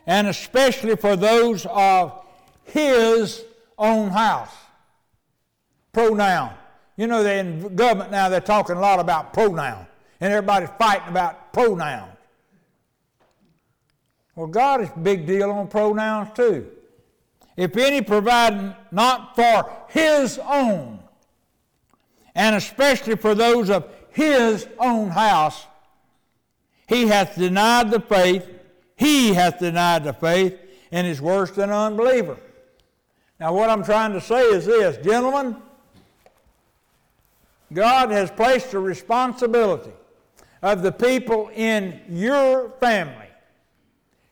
and 0.06 0.28
especially 0.28 0.96
for 0.96 1.16
those 1.16 1.66
of 1.68 2.26
his 2.64 3.44
own 3.78 4.10
house, 4.10 4.54
pronoun. 5.92 6.54
You 6.96 7.08
know, 7.08 7.26
in 7.26 7.76
government 7.76 8.12
now 8.12 8.30
they're 8.30 8.42
talking 8.42 8.76
a 8.76 8.80
lot 8.80 9.00
about 9.00 9.34
pronoun, 9.34 9.88
and 10.20 10.34
everybody's 10.34 10.70
fighting 10.78 11.10
about 11.10 11.54
pronouns. 11.54 12.18
Well, 14.36 14.48
God 14.48 14.82
is 14.82 14.90
a 14.96 15.00
big 15.00 15.28
deal 15.28 15.52
on 15.52 15.68
pronouns 15.68 16.30
too. 16.36 16.70
If 17.56 17.78
any 17.78 18.02
provide 18.02 18.76
not 18.92 19.36
for 19.36 19.72
his 19.90 20.40
own, 20.40 21.00
and 22.36 22.56
especially 22.56 23.16
for 23.16 23.36
those 23.36 23.70
of 23.70 23.88
his 24.10 24.68
own 24.80 25.10
house, 25.10 25.68
he 26.88 27.08
hath 27.08 27.36
denied 27.36 27.92
the 27.92 28.00
faith, 28.00 28.48
he 29.04 29.34
hath 29.34 29.60
denied 29.60 30.04
the 30.04 30.14
faith, 30.14 30.60
and 30.92 31.08
is 31.08 31.22
worse 31.22 31.52
than 31.52 31.70
an 31.70 31.76
unbeliever. 31.76 32.38
Now, 33.40 33.54
what 33.54 33.70
I'm 33.70 33.84
trying 33.84 34.14
to 34.14 34.22
say 34.22 34.44
is 34.44 34.66
this, 34.66 35.04
gentlemen, 35.04 35.58
God 37.74 38.12
has 38.12 38.30
placed 38.30 38.72
the 38.72 38.80
responsibility 38.80 39.92
of 40.62 40.84
the 40.84 40.92
people 40.92 41.50
in 41.54 42.00
your 42.10 42.70
family 42.80 43.24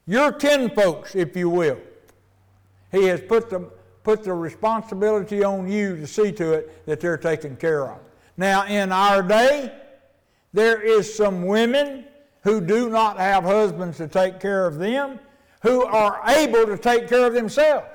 your 0.07 0.33
kinfolks, 0.33 1.15
if 1.15 1.35
you 1.37 1.49
will. 1.49 1.79
He 2.91 3.05
has 3.05 3.21
put 3.21 3.49
the, 3.49 3.59
put 4.03 4.23
the 4.23 4.33
responsibility 4.33 5.43
on 5.43 5.71
you 5.71 5.95
to 5.95 6.07
see 6.07 6.31
to 6.33 6.53
it 6.53 6.85
that 6.85 6.99
they're 6.99 7.17
taken 7.17 7.55
care 7.55 7.89
of. 7.89 7.99
Now, 8.35 8.65
in 8.65 8.91
our 8.91 9.21
day, 9.21 9.71
there 10.51 10.81
is 10.81 11.13
some 11.13 11.45
women 11.45 12.05
who 12.43 12.61
do 12.61 12.89
not 12.89 13.17
have 13.17 13.43
husbands 13.43 13.97
to 13.97 14.07
take 14.07 14.39
care 14.39 14.65
of 14.65 14.77
them, 14.77 15.19
who 15.61 15.83
are 15.83 16.21
able 16.27 16.65
to 16.65 16.77
take 16.77 17.07
care 17.07 17.27
of 17.27 17.33
themselves. 17.33 17.87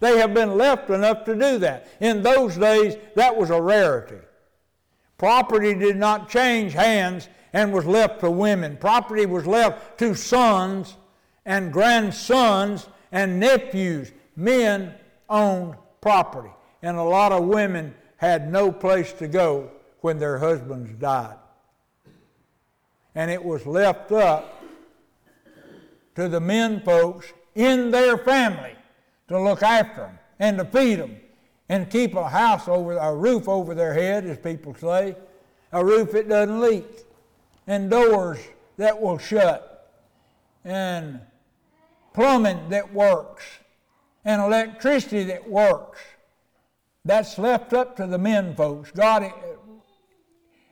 They 0.00 0.18
have 0.18 0.34
been 0.34 0.56
left 0.56 0.90
enough 0.90 1.24
to 1.24 1.34
do 1.34 1.58
that. 1.58 1.88
In 2.00 2.22
those 2.22 2.56
days, 2.56 2.96
that 3.16 3.36
was 3.36 3.50
a 3.50 3.60
rarity. 3.60 4.18
Property 5.16 5.74
did 5.74 5.96
not 5.96 6.28
change 6.28 6.72
hands 6.72 7.28
and 7.52 7.72
was 7.72 7.84
left 7.84 8.20
to 8.20 8.30
women. 8.30 8.76
Property 8.76 9.26
was 9.26 9.46
left 9.46 9.98
to 9.98 10.14
sons 10.14 10.96
and 11.44 11.72
grandsons 11.72 12.86
and 13.10 13.40
nephews. 13.40 14.12
Men 14.36 14.94
owned 15.28 15.74
property. 16.00 16.50
And 16.82 16.96
a 16.96 17.02
lot 17.02 17.32
of 17.32 17.44
women 17.44 17.94
had 18.18 18.52
no 18.52 18.70
place 18.70 19.12
to 19.14 19.26
go 19.26 19.70
when 20.00 20.18
their 20.18 20.38
husbands 20.38 20.92
died. 21.00 21.36
And 23.18 23.32
it 23.32 23.44
was 23.44 23.66
left 23.66 24.12
up 24.12 24.62
to 26.14 26.28
the 26.28 26.38
men 26.38 26.80
folks 26.82 27.32
in 27.56 27.90
their 27.90 28.16
family 28.16 28.76
to 29.26 29.40
look 29.40 29.60
after 29.60 30.02
them 30.02 30.18
and 30.38 30.58
to 30.58 30.64
feed 30.64 31.00
them 31.00 31.16
and 31.68 31.90
keep 31.90 32.14
a 32.14 32.28
house 32.28 32.68
over, 32.68 32.96
a 32.96 33.12
roof 33.12 33.48
over 33.48 33.74
their 33.74 33.92
head, 33.92 34.24
as 34.24 34.38
people 34.38 34.72
say, 34.72 35.16
a 35.72 35.84
roof 35.84 36.12
that 36.12 36.28
doesn't 36.28 36.60
leak, 36.60 36.86
and 37.66 37.90
doors 37.90 38.38
that 38.76 39.00
will 39.02 39.18
shut, 39.18 39.90
and 40.64 41.18
plumbing 42.14 42.68
that 42.68 42.94
works 42.94 43.44
and 44.24 44.40
electricity 44.40 45.24
that 45.24 45.50
works. 45.50 45.98
That's 47.04 47.36
left 47.36 47.72
up 47.72 47.96
to 47.96 48.06
the 48.06 48.18
men 48.18 48.54
folks. 48.54 48.92
God 48.92 49.32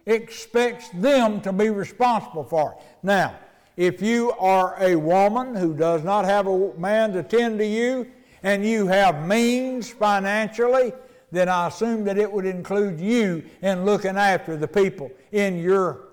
expects 0.06 0.88
them 0.90 1.40
to 1.42 1.52
be 1.52 1.68
responsible 1.68 2.44
for 2.44 2.72
it. 2.72 2.84
Now, 3.02 3.38
if 3.76 4.00
you 4.00 4.32
are 4.38 4.76
a 4.80 4.96
woman 4.96 5.54
who 5.54 5.74
does 5.74 6.02
not 6.02 6.24
have 6.24 6.46
a 6.46 6.72
man 6.78 7.12
to 7.12 7.22
tend 7.22 7.58
to 7.58 7.66
you 7.66 8.10
and 8.42 8.64
you 8.64 8.86
have 8.86 9.26
means 9.26 9.90
financially, 9.90 10.92
then 11.32 11.48
I 11.48 11.66
assume 11.66 12.04
that 12.04 12.16
it 12.16 12.30
would 12.30 12.46
include 12.46 13.00
you 13.00 13.44
in 13.60 13.84
looking 13.84 14.16
after 14.16 14.56
the 14.56 14.68
people 14.68 15.10
in 15.32 15.58
your, 15.58 16.08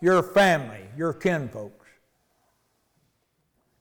your 0.00 0.22
family, 0.22 0.80
your 0.96 1.14
kinfolks. 1.14 1.86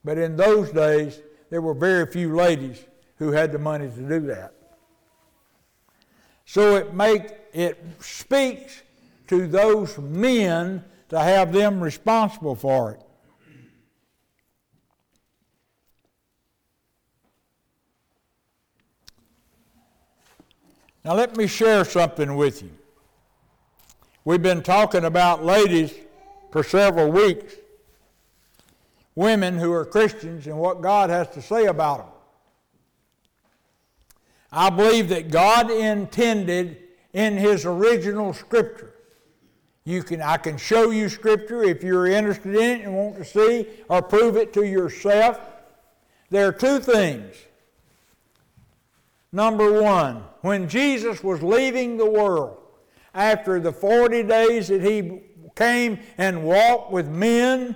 But 0.04 0.18
in 0.18 0.36
those 0.36 0.72
days, 0.72 1.20
there 1.50 1.62
were 1.62 1.74
very 1.74 2.06
few 2.06 2.36
ladies 2.36 2.86
who 3.18 3.32
had 3.32 3.52
the 3.52 3.60
money 3.60 3.90
to 3.90 4.08
do 4.08 4.20
that. 4.28 4.54
So 6.46 6.76
it 6.76 6.94
make 6.94 7.32
it 7.54 7.84
speaks 8.00 8.82
to 9.32 9.48
those 9.48 9.98
men 9.98 10.84
to 11.08 11.18
have 11.18 11.54
them 11.54 11.80
responsible 11.80 12.54
for 12.54 12.92
it. 12.92 13.02
Now 21.06 21.14
let 21.14 21.38
me 21.38 21.48
share 21.48 21.86
something 21.86 22.36
with 22.36 22.62
you. 22.62 22.72
We've 24.26 24.42
been 24.42 24.62
talking 24.62 25.06
about 25.06 25.46
ladies 25.46 25.94
for 26.52 26.62
several 26.62 27.10
weeks 27.10 27.56
women 29.16 29.58
who 29.58 29.72
are 29.72 29.86
Christians 29.86 30.46
and 30.46 30.58
what 30.58 30.82
God 30.82 31.10
has 31.10 31.30
to 31.30 31.42
say 31.42 31.68
about 31.68 32.00
them. 32.00 32.14
I 34.52 34.70
believe 34.70 35.08
that 35.08 35.32
God 35.32 35.72
intended 35.72 36.80
in 37.14 37.38
His 37.38 37.66
original 37.66 38.34
Scripture. 38.34 38.94
You 39.84 40.04
can, 40.04 40.22
I 40.22 40.38
can 40.38 40.58
show 40.58 40.92
you 40.92 41.10
Scripture 41.10 41.64
if 41.64 41.84
you're 41.84 42.08
interested 42.08 42.56
in 42.56 42.62
it 42.62 42.82
and 42.82 42.96
want 42.96 43.18
to 43.18 43.26
see 43.26 43.68
or 43.90 44.02
prove 44.02 44.38
it 44.38 44.54
to 44.54 44.66
yourself. 44.66 45.40
There 46.30 46.48
are 46.48 46.54
two 46.54 46.80
things. 46.80 47.36
Number 49.32 49.82
one, 49.82 50.24
when 50.42 50.70
Jesus 50.70 51.24
was 51.24 51.42
leaving 51.42 51.98
the 51.98 52.10
world, 52.10 52.58
after 53.14 53.60
the 53.60 53.74
40 53.74 54.24
days 54.24 54.70
that 54.70 54.82
He 54.82 55.22
came 55.56 56.00
and 56.18 56.44
walked 56.44 56.92
with 56.92 57.08
men, 57.08 57.76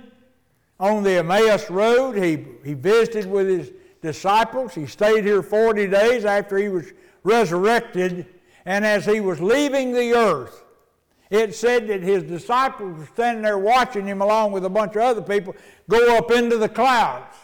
on 0.78 1.02
the 1.02 1.18
Emmaus 1.18 1.70
Road. 1.70 2.16
He, 2.16 2.44
he 2.64 2.74
visited 2.74 3.26
with 3.26 3.48
his 3.48 3.72
disciples. 4.02 4.74
He 4.74 4.86
stayed 4.86 5.24
here 5.24 5.42
40 5.42 5.86
days 5.88 6.24
after 6.24 6.56
he 6.56 6.68
was 6.68 6.92
resurrected. 7.24 8.26
And 8.64 8.84
as 8.84 9.06
he 9.06 9.20
was 9.20 9.40
leaving 9.40 9.92
the 9.92 10.12
earth, 10.14 10.64
it 11.30 11.54
said 11.54 11.88
that 11.88 12.02
his 12.02 12.22
disciples 12.22 12.98
were 12.98 13.06
standing 13.06 13.42
there 13.42 13.58
watching 13.58 14.06
him 14.06 14.22
along 14.22 14.52
with 14.52 14.64
a 14.64 14.70
bunch 14.70 14.94
of 14.96 15.02
other 15.02 15.22
people 15.22 15.56
go 15.88 16.16
up 16.16 16.30
into 16.30 16.56
the 16.56 16.68
clouds. 16.68 17.36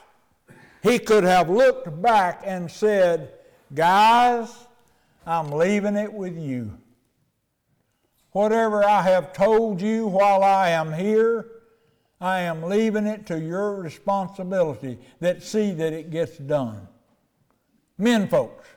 He 0.82 0.98
could 0.98 1.24
have 1.24 1.48
looked 1.48 2.00
back 2.02 2.42
and 2.44 2.70
said, 2.70 3.34
Guys, 3.74 4.66
I'm 5.26 5.50
leaving 5.50 5.96
it 5.96 6.12
with 6.12 6.36
you. 6.36 6.78
Whatever 8.32 8.84
I 8.84 9.02
have 9.02 9.32
told 9.32 9.80
you 9.80 10.06
while 10.06 10.42
I 10.42 10.70
am 10.70 10.92
here, 10.92 11.46
I 12.20 12.40
am 12.40 12.62
leaving 12.62 13.06
it 13.06 13.26
to 13.26 13.38
your 13.38 13.74
responsibility 13.74 14.98
that 15.20 15.42
see 15.42 15.72
that 15.72 15.92
it 15.92 16.10
gets 16.10 16.38
done. 16.38 16.88
Men 17.98 18.28
folks. 18.28 18.68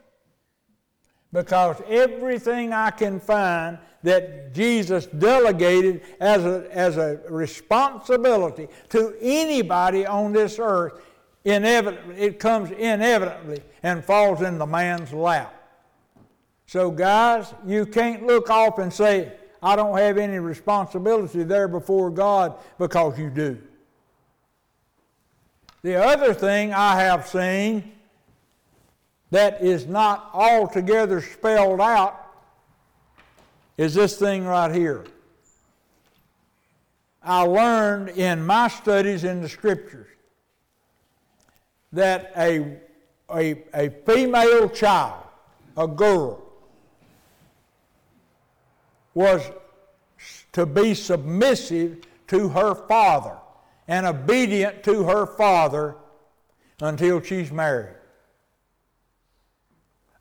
Because 1.36 1.82
everything 1.90 2.72
I 2.72 2.92
can 2.92 3.20
find 3.20 3.78
that 4.04 4.54
Jesus 4.54 5.06
delegated 5.08 6.02
as 6.22 6.46
a, 6.46 6.66
as 6.72 6.96
a 6.96 7.20
responsibility 7.30 8.70
to 8.92 9.14
anybody 9.20 10.06
on 10.06 10.32
this 10.32 10.60
earth, 10.60 11.02
inevitably, 11.44 12.16
it 12.16 12.40
comes 12.40 12.72
inevitably 12.72 13.60
and 13.84 14.02
falls 14.02 14.44
in 14.44 14.58
the 14.58 14.66
man's 14.66 15.12
lap. 15.12 15.54
So, 16.68 16.90
guys, 16.90 17.54
you 17.66 17.86
can't 17.86 18.26
look 18.26 18.50
off 18.50 18.80
and 18.80 18.94
say, 18.94 19.34
I 19.62 19.76
don't 19.76 19.98
have 19.98 20.18
any 20.18 20.40
responsibility 20.40 21.44
there 21.44 21.68
before 21.68 22.12
God 22.12 22.56
because 22.80 23.20
you 23.20 23.30
do. 23.30 23.62
The 25.82 26.02
other 26.02 26.34
thing 26.34 26.74
I 26.74 27.02
have 27.02 27.28
seen 27.28 27.95
that 29.36 29.62
is 29.62 29.86
not 29.86 30.30
altogether 30.34 31.20
spelled 31.20 31.82
out 31.82 32.26
is 33.78 33.94
this 33.94 34.18
thing 34.18 34.46
right 34.46 34.74
here. 34.74 35.04
I 37.22 37.42
learned 37.42 38.12
in 38.12 38.46
my 38.46 38.70
studies 38.70 39.26
in 39.26 39.42
the 39.42 39.50
scriptures 39.50 40.08
that 41.92 42.32
a, 42.38 42.78
a, 43.30 43.62
a 43.74 43.90
female 44.06 44.70
child, 44.70 45.26
a 45.76 45.86
girl, 45.86 46.42
was 49.14 49.42
to 50.54 50.66
be 50.66 50.94
submissive 50.94 51.98
to 52.28 52.48
her 52.48 52.74
father 52.74 53.36
and 53.90 54.06
obedient 54.06 54.82
to 54.86 55.04
her 55.04 55.26
father 55.26 55.98
until 56.80 57.22
she's 57.22 57.52
married. 57.52 57.98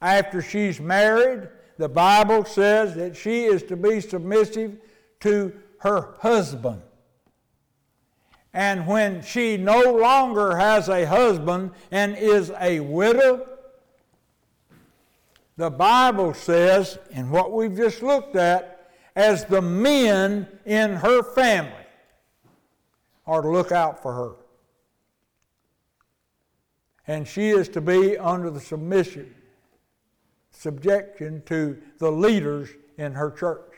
After 0.04 0.42
she's 0.42 0.80
married, 0.80 1.48
the 1.78 1.88
Bible 1.88 2.44
says 2.44 2.94
that 2.96 3.16
she 3.16 3.44
is 3.44 3.62
to 3.62 3.74
be 3.76 4.02
submissive 4.02 4.76
to 5.20 5.54
her 5.78 6.14
husband. 6.20 6.82
And 8.52 8.86
when 8.86 9.22
she 9.22 9.56
no 9.56 9.94
longer 9.94 10.56
has 10.56 10.90
a 10.90 11.06
husband 11.06 11.70
and 11.90 12.18
is 12.18 12.52
a 12.60 12.80
widow, 12.80 13.48
the 15.56 15.70
Bible 15.70 16.34
says, 16.34 16.98
in 17.10 17.30
what 17.30 17.52
we've 17.52 17.74
just 17.74 18.02
looked 18.02 18.36
at, 18.36 18.90
as 19.16 19.46
the 19.46 19.62
men 19.62 20.46
in 20.66 20.96
her 20.96 21.22
family 21.22 21.72
are 23.26 23.40
to 23.40 23.48
look 23.48 23.72
out 23.72 24.02
for 24.02 24.12
her. 24.12 24.32
And 27.06 27.26
she 27.26 27.48
is 27.48 27.70
to 27.70 27.80
be 27.80 28.18
under 28.18 28.50
the 28.50 28.60
submission, 28.60 29.34
subjection 30.56 31.42
to 31.46 31.76
the 31.98 32.10
leaders 32.10 32.70
in 32.96 33.12
her 33.12 33.30
church. 33.30 33.72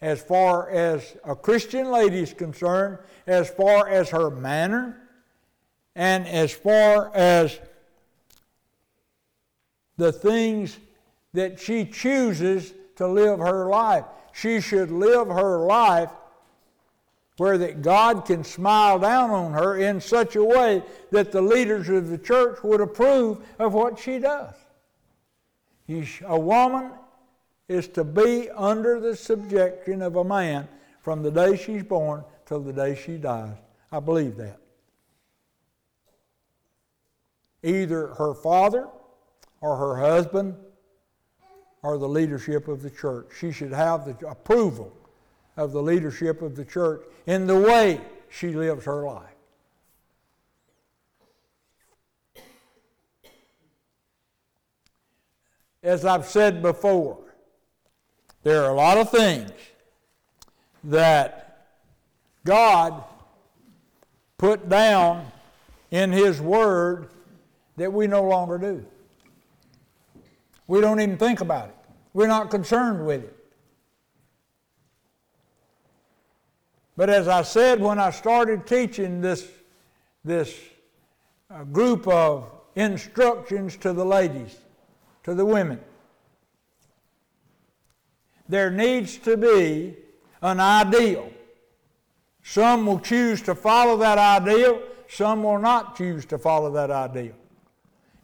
As 0.00 0.22
far 0.22 0.70
as 0.70 1.16
a 1.24 1.34
Christian 1.34 1.90
lady 1.90 2.20
is 2.20 2.32
concerned, 2.32 2.98
as 3.26 3.50
far 3.50 3.88
as 3.88 4.10
her 4.10 4.30
manner, 4.30 4.96
and 5.94 6.26
as 6.26 6.52
far 6.52 7.14
as 7.14 7.58
the 9.96 10.12
things 10.12 10.78
that 11.34 11.60
she 11.60 11.84
chooses 11.84 12.72
to 12.96 13.06
live 13.06 13.38
her 13.38 13.68
life. 13.68 14.04
She 14.32 14.60
should 14.60 14.90
live 14.90 15.28
her 15.28 15.58
life 15.58 16.10
where 17.36 17.58
that 17.58 17.82
God 17.82 18.26
can 18.26 18.44
smile 18.44 18.98
down 18.98 19.30
on 19.30 19.52
her 19.52 19.78
in 19.78 20.00
such 20.00 20.36
a 20.36 20.44
way 20.44 20.82
that 21.10 21.32
the 21.32 21.40
leaders 21.40 21.88
of 21.88 22.08
the 22.08 22.18
church 22.18 22.62
would 22.62 22.80
approve 22.80 23.38
of 23.58 23.72
what 23.72 23.98
she 23.98 24.18
does. 24.18 24.54
A 26.26 26.38
woman 26.38 26.92
is 27.68 27.88
to 27.88 28.04
be 28.04 28.48
under 28.50 29.00
the 29.00 29.16
subjection 29.16 30.02
of 30.02 30.16
a 30.16 30.24
man 30.24 30.68
from 31.00 31.22
the 31.22 31.30
day 31.30 31.56
she's 31.56 31.82
born 31.82 32.24
till 32.46 32.60
the 32.60 32.72
day 32.72 32.94
she 32.94 33.16
dies. 33.16 33.56
I 33.90 34.00
believe 34.00 34.36
that. 34.36 34.58
Either 37.62 38.08
her 38.14 38.34
father 38.34 38.88
or 39.60 39.76
her 39.76 39.96
husband 39.96 40.56
or 41.82 41.98
the 41.98 42.08
leadership 42.08 42.68
of 42.68 42.82
the 42.82 42.90
church. 42.90 43.26
She 43.38 43.52
should 43.52 43.72
have 43.72 44.04
the 44.04 44.28
approval 44.28 44.92
of 45.56 45.72
the 45.72 45.82
leadership 45.82 46.42
of 46.42 46.56
the 46.56 46.64
church 46.64 47.02
in 47.26 47.46
the 47.46 47.58
way 47.58 48.00
she 48.28 48.48
lives 48.48 48.84
her 48.84 49.04
life. 49.04 49.29
As 55.82 56.04
I've 56.04 56.26
said 56.26 56.62
before, 56.62 57.18
there 58.42 58.62
are 58.64 58.70
a 58.70 58.74
lot 58.74 58.98
of 58.98 59.10
things 59.10 59.50
that 60.84 61.66
God 62.44 63.04
put 64.38 64.68
down 64.68 65.26
in 65.90 66.12
His 66.12 66.40
Word 66.40 67.08
that 67.76 67.92
we 67.92 68.06
no 68.06 68.22
longer 68.24 68.58
do. 68.58 68.84
We 70.66 70.80
don't 70.80 71.00
even 71.00 71.16
think 71.16 71.40
about 71.40 71.68
it. 71.68 71.76
We're 72.12 72.26
not 72.26 72.50
concerned 72.50 73.06
with 73.06 73.24
it. 73.24 73.36
But 76.96 77.08
as 77.08 77.28
I 77.28 77.42
said 77.42 77.80
when 77.80 77.98
I 77.98 78.10
started 78.10 78.66
teaching 78.66 79.20
this, 79.20 79.48
this 80.24 80.54
uh, 81.50 81.64
group 81.64 82.06
of 82.06 82.52
instructions 82.76 83.76
to 83.78 83.92
the 83.92 84.04
ladies, 84.04 84.56
to 85.30 85.36
the 85.36 85.44
women, 85.44 85.78
there 88.48 88.68
needs 88.68 89.16
to 89.18 89.36
be 89.36 89.94
an 90.42 90.58
ideal. 90.58 91.30
Some 92.42 92.84
will 92.84 92.98
choose 92.98 93.40
to 93.42 93.54
follow 93.54 93.96
that 93.98 94.18
ideal, 94.18 94.82
some 95.08 95.44
will 95.44 95.60
not 95.60 95.96
choose 95.96 96.24
to 96.26 96.38
follow 96.38 96.72
that 96.72 96.90
ideal. 96.90 97.34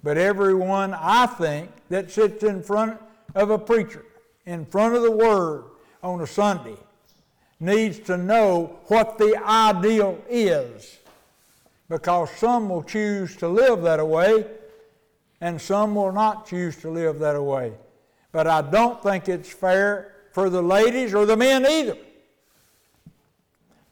But 0.02 0.18
everyone, 0.18 0.94
I 0.94 1.26
think, 1.26 1.70
that 1.90 2.10
sits 2.10 2.42
in 2.42 2.60
front 2.60 3.00
of 3.36 3.50
a 3.50 3.58
preacher, 3.58 4.04
in 4.44 4.64
front 4.66 4.96
of 4.96 5.02
the 5.02 5.10
Word 5.12 5.62
on 6.02 6.20
a 6.20 6.26
Sunday, 6.26 6.76
needs 7.60 8.00
to 8.00 8.16
know 8.16 8.80
what 8.86 9.16
the 9.16 9.40
ideal 9.44 10.18
is. 10.28 10.98
Because 11.88 12.30
some 12.32 12.68
will 12.68 12.82
choose 12.82 13.36
to 13.36 13.46
live 13.46 13.82
that 13.82 14.04
way, 14.04 14.44
and 15.40 15.60
some 15.60 15.94
will 15.94 16.12
not 16.12 16.46
choose 16.46 16.76
to 16.76 16.90
live 16.90 17.18
that 17.18 17.40
way. 17.42 17.72
But 18.32 18.46
I 18.46 18.62
don't 18.62 19.02
think 19.02 19.28
it's 19.28 19.52
fair 19.52 20.14
for 20.32 20.50
the 20.50 20.62
ladies 20.62 21.14
or 21.14 21.26
the 21.26 21.36
men 21.36 21.66
either 21.66 21.96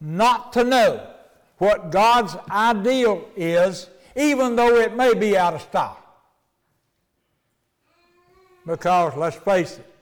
not 0.05 0.53
to 0.53 0.65
know 0.65 1.07
what 1.59 1.91
God's 1.91 2.37
ideal 2.51 3.25
is, 3.37 3.89
even 4.17 4.55
though 4.55 4.77
it 4.77 4.95
may 4.95 5.15
be 5.15 5.37
out 5.37 5.55
of 5.55 5.63
style. 5.63 5.99
Because 8.67 9.17
let's 9.17 9.37
face 9.37 9.79
it, 9.79 9.95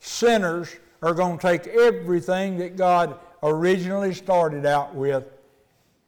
sinners 0.00 0.74
are 1.02 1.14
going 1.14 1.38
to 1.38 1.42
take 1.42 1.66
everything 1.66 2.58
that 2.58 2.76
God 2.76 3.18
originally 3.42 4.14
started 4.14 4.66
out 4.66 4.94
with 4.94 5.24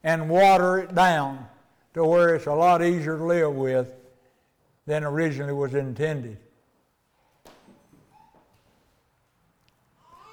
and 0.03 0.29
water 0.29 0.79
it 0.79 0.95
down 0.95 1.47
to 1.95 2.05
where 2.05 2.35
it's 2.35 2.47
a 2.47 2.53
lot 2.53 2.83
easier 2.83 3.17
to 3.17 3.25
live 3.25 3.55
with 3.55 3.91
than 4.87 5.05
originally 5.05 5.53
was 5.53 5.75
intended. 5.75 6.39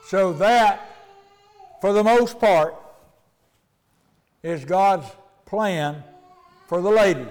So, 0.07 0.33
that, 0.33 0.97
for 1.79 1.93
the 1.93 2.03
most 2.03 2.39
part, 2.39 2.75
is 4.43 4.65
God's 4.65 5.07
plan 5.45 6.03
for 6.67 6.81
the 6.81 6.89
ladies. 6.89 7.27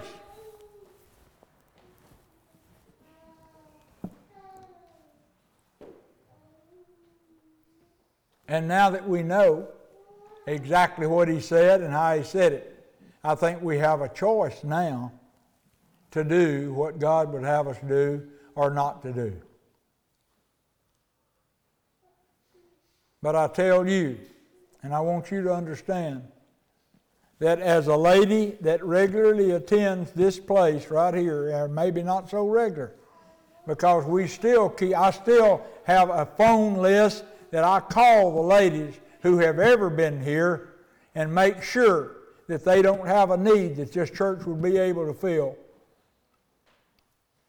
And 8.47 8.67
now 8.67 8.89
that 8.89 9.07
we 9.07 9.23
know 9.23 9.67
exactly 10.45 11.07
what 11.07 11.27
he 11.27 11.39
said 11.39 11.81
and 11.81 11.93
how 11.93 12.17
he 12.17 12.23
said 12.23 12.51
it, 12.51 12.93
I 13.23 13.35
think 13.35 13.61
we 13.61 13.77
have 13.77 14.01
a 14.01 14.09
choice 14.09 14.63
now 14.63 15.13
to 16.11 16.23
do 16.23 16.73
what 16.73 16.99
God 16.99 17.31
would 17.33 17.43
have 17.43 17.67
us 17.67 17.77
do 17.87 18.27
or 18.55 18.69
not 18.69 19.01
to 19.03 19.13
do. 19.13 19.33
But 23.21 23.35
I 23.35 23.47
tell 23.47 23.87
you, 23.87 24.17
and 24.83 24.93
I 24.93 24.99
want 24.99 25.31
you 25.31 25.43
to 25.43 25.53
understand, 25.53 26.23
that 27.39 27.59
as 27.59 27.87
a 27.87 27.95
lady 27.95 28.57
that 28.61 28.83
regularly 28.83 29.51
attends 29.51 30.11
this 30.11 30.39
place 30.39 30.91
right 30.91 31.13
here, 31.13 31.55
or 31.55 31.67
maybe 31.67 32.03
not 32.03 32.29
so 32.29 32.47
regular, 32.47 32.93
because 33.65 34.05
we 34.05 34.27
still 34.27 34.69
keep, 34.69 34.95
I 34.95 35.11
still 35.11 35.63
have 35.85 36.09
a 36.09 36.25
phone 36.25 36.75
list 36.75 37.23
that 37.51 37.63
I 37.63 37.79
call 37.79 38.33
the 38.35 38.41
ladies 38.41 38.95
who 39.21 39.37
have 39.39 39.59
ever 39.59 39.89
been 39.89 40.21
here 40.21 40.75
and 41.15 41.33
make 41.33 41.61
sure 41.61 42.17
that 42.47 42.65
they 42.65 42.81
don't 42.81 43.07
have 43.07 43.31
a 43.31 43.37
need 43.37 43.75
that 43.77 43.91
this 43.91 44.09
church 44.09 44.45
would 44.45 44.61
be 44.61 44.77
able 44.77 45.05
to 45.05 45.13
fill. 45.13 45.57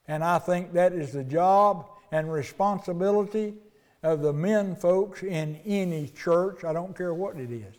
And 0.09 0.25
I 0.25 0.39
think 0.39 0.73
that 0.73 0.93
is 0.93 1.13
the 1.13 1.25
job 1.25 1.87
and 2.11 2.33
responsibility 2.33 3.55
of 4.03 4.21
the 4.21 4.33
men 4.33 4.75
folks 4.75 5.23
in 5.23 5.61
any 5.65 6.09
church. 6.09 6.65
I 6.65 6.73
don't 6.73 6.97
care 6.97 7.15
what 7.15 7.37
it 7.37 7.51
is. 7.51 7.75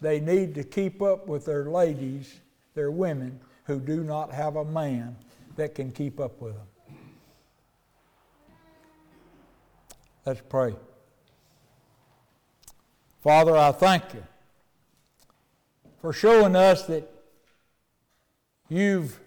They 0.00 0.18
need 0.18 0.54
to 0.54 0.64
keep 0.64 1.02
up 1.02 1.26
with 1.26 1.44
their 1.44 1.66
ladies, 1.66 2.40
their 2.74 2.90
women, 2.90 3.38
who 3.64 3.78
do 3.78 4.02
not 4.02 4.32
have 4.32 4.56
a 4.56 4.64
man 4.64 5.16
that 5.56 5.74
can 5.74 5.92
keep 5.92 6.18
up 6.18 6.40
with 6.40 6.54
them. 6.54 6.96
Let's 10.24 10.40
pray. 10.48 10.74
Father, 13.22 13.56
I 13.56 13.72
thank 13.72 14.14
you 14.14 14.22
for 16.00 16.12
showing 16.12 16.56
us 16.56 16.86
that 16.86 17.10
you've 18.68 19.20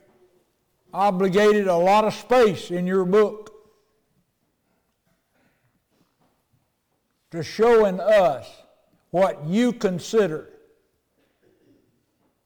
obligated 0.93 1.67
a 1.67 1.75
lot 1.75 2.05
of 2.05 2.13
space 2.13 2.69
in 2.69 2.85
your 2.85 3.03
book 3.03 3.51
to 7.31 7.41
showing 7.41 7.99
us 7.99 8.47
what 9.09 9.43
you 9.45 9.73
consider 9.73 10.49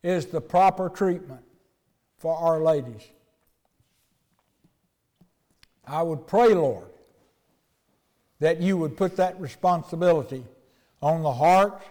is 0.02 0.28
the 0.28 0.40
proper 0.40 0.88
treatment 0.88 1.44
for 2.18 2.36
our 2.38 2.62
ladies. 2.62 3.06
I 5.86 6.02
would 6.02 6.26
pray, 6.26 6.54
Lord, 6.54 6.88
that 8.40 8.62
you 8.62 8.78
would 8.78 8.96
put 8.96 9.18
that 9.18 9.40
responsibility 9.42 10.46
on 11.02 11.22
the 11.22 11.34
heart 11.34 11.82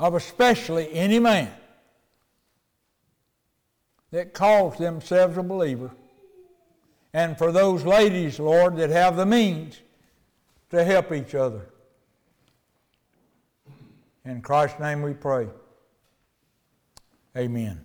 of 0.00 0.14
especially 0.14 0.92
any 0.92 1.18
man 1.18 1.52
that 4.16 4.32
calls 4.32 4.78
themselves 4.78 5.36
a 5.36 5.42
believer. 5.42 5.90
And 7.12 7.36
for 7.36 7.52
those 7.52 7.84
ladies, 7.84 8.40
Lord, 8.40 8.78
that 8.78 8.88
have 8.88 9.14
the 9.14 9.26
means 9.26 9.78
to 10.70 10.82
help 10.82 11.12
each 11.12 11.34
other. 11.34 11.66
In 14.24 14.40
Christ's 14.40 14.80
name 14.80 15.02
we 15.02 15.12
pray. 15.12 15.48
Amen. 17.36 17.84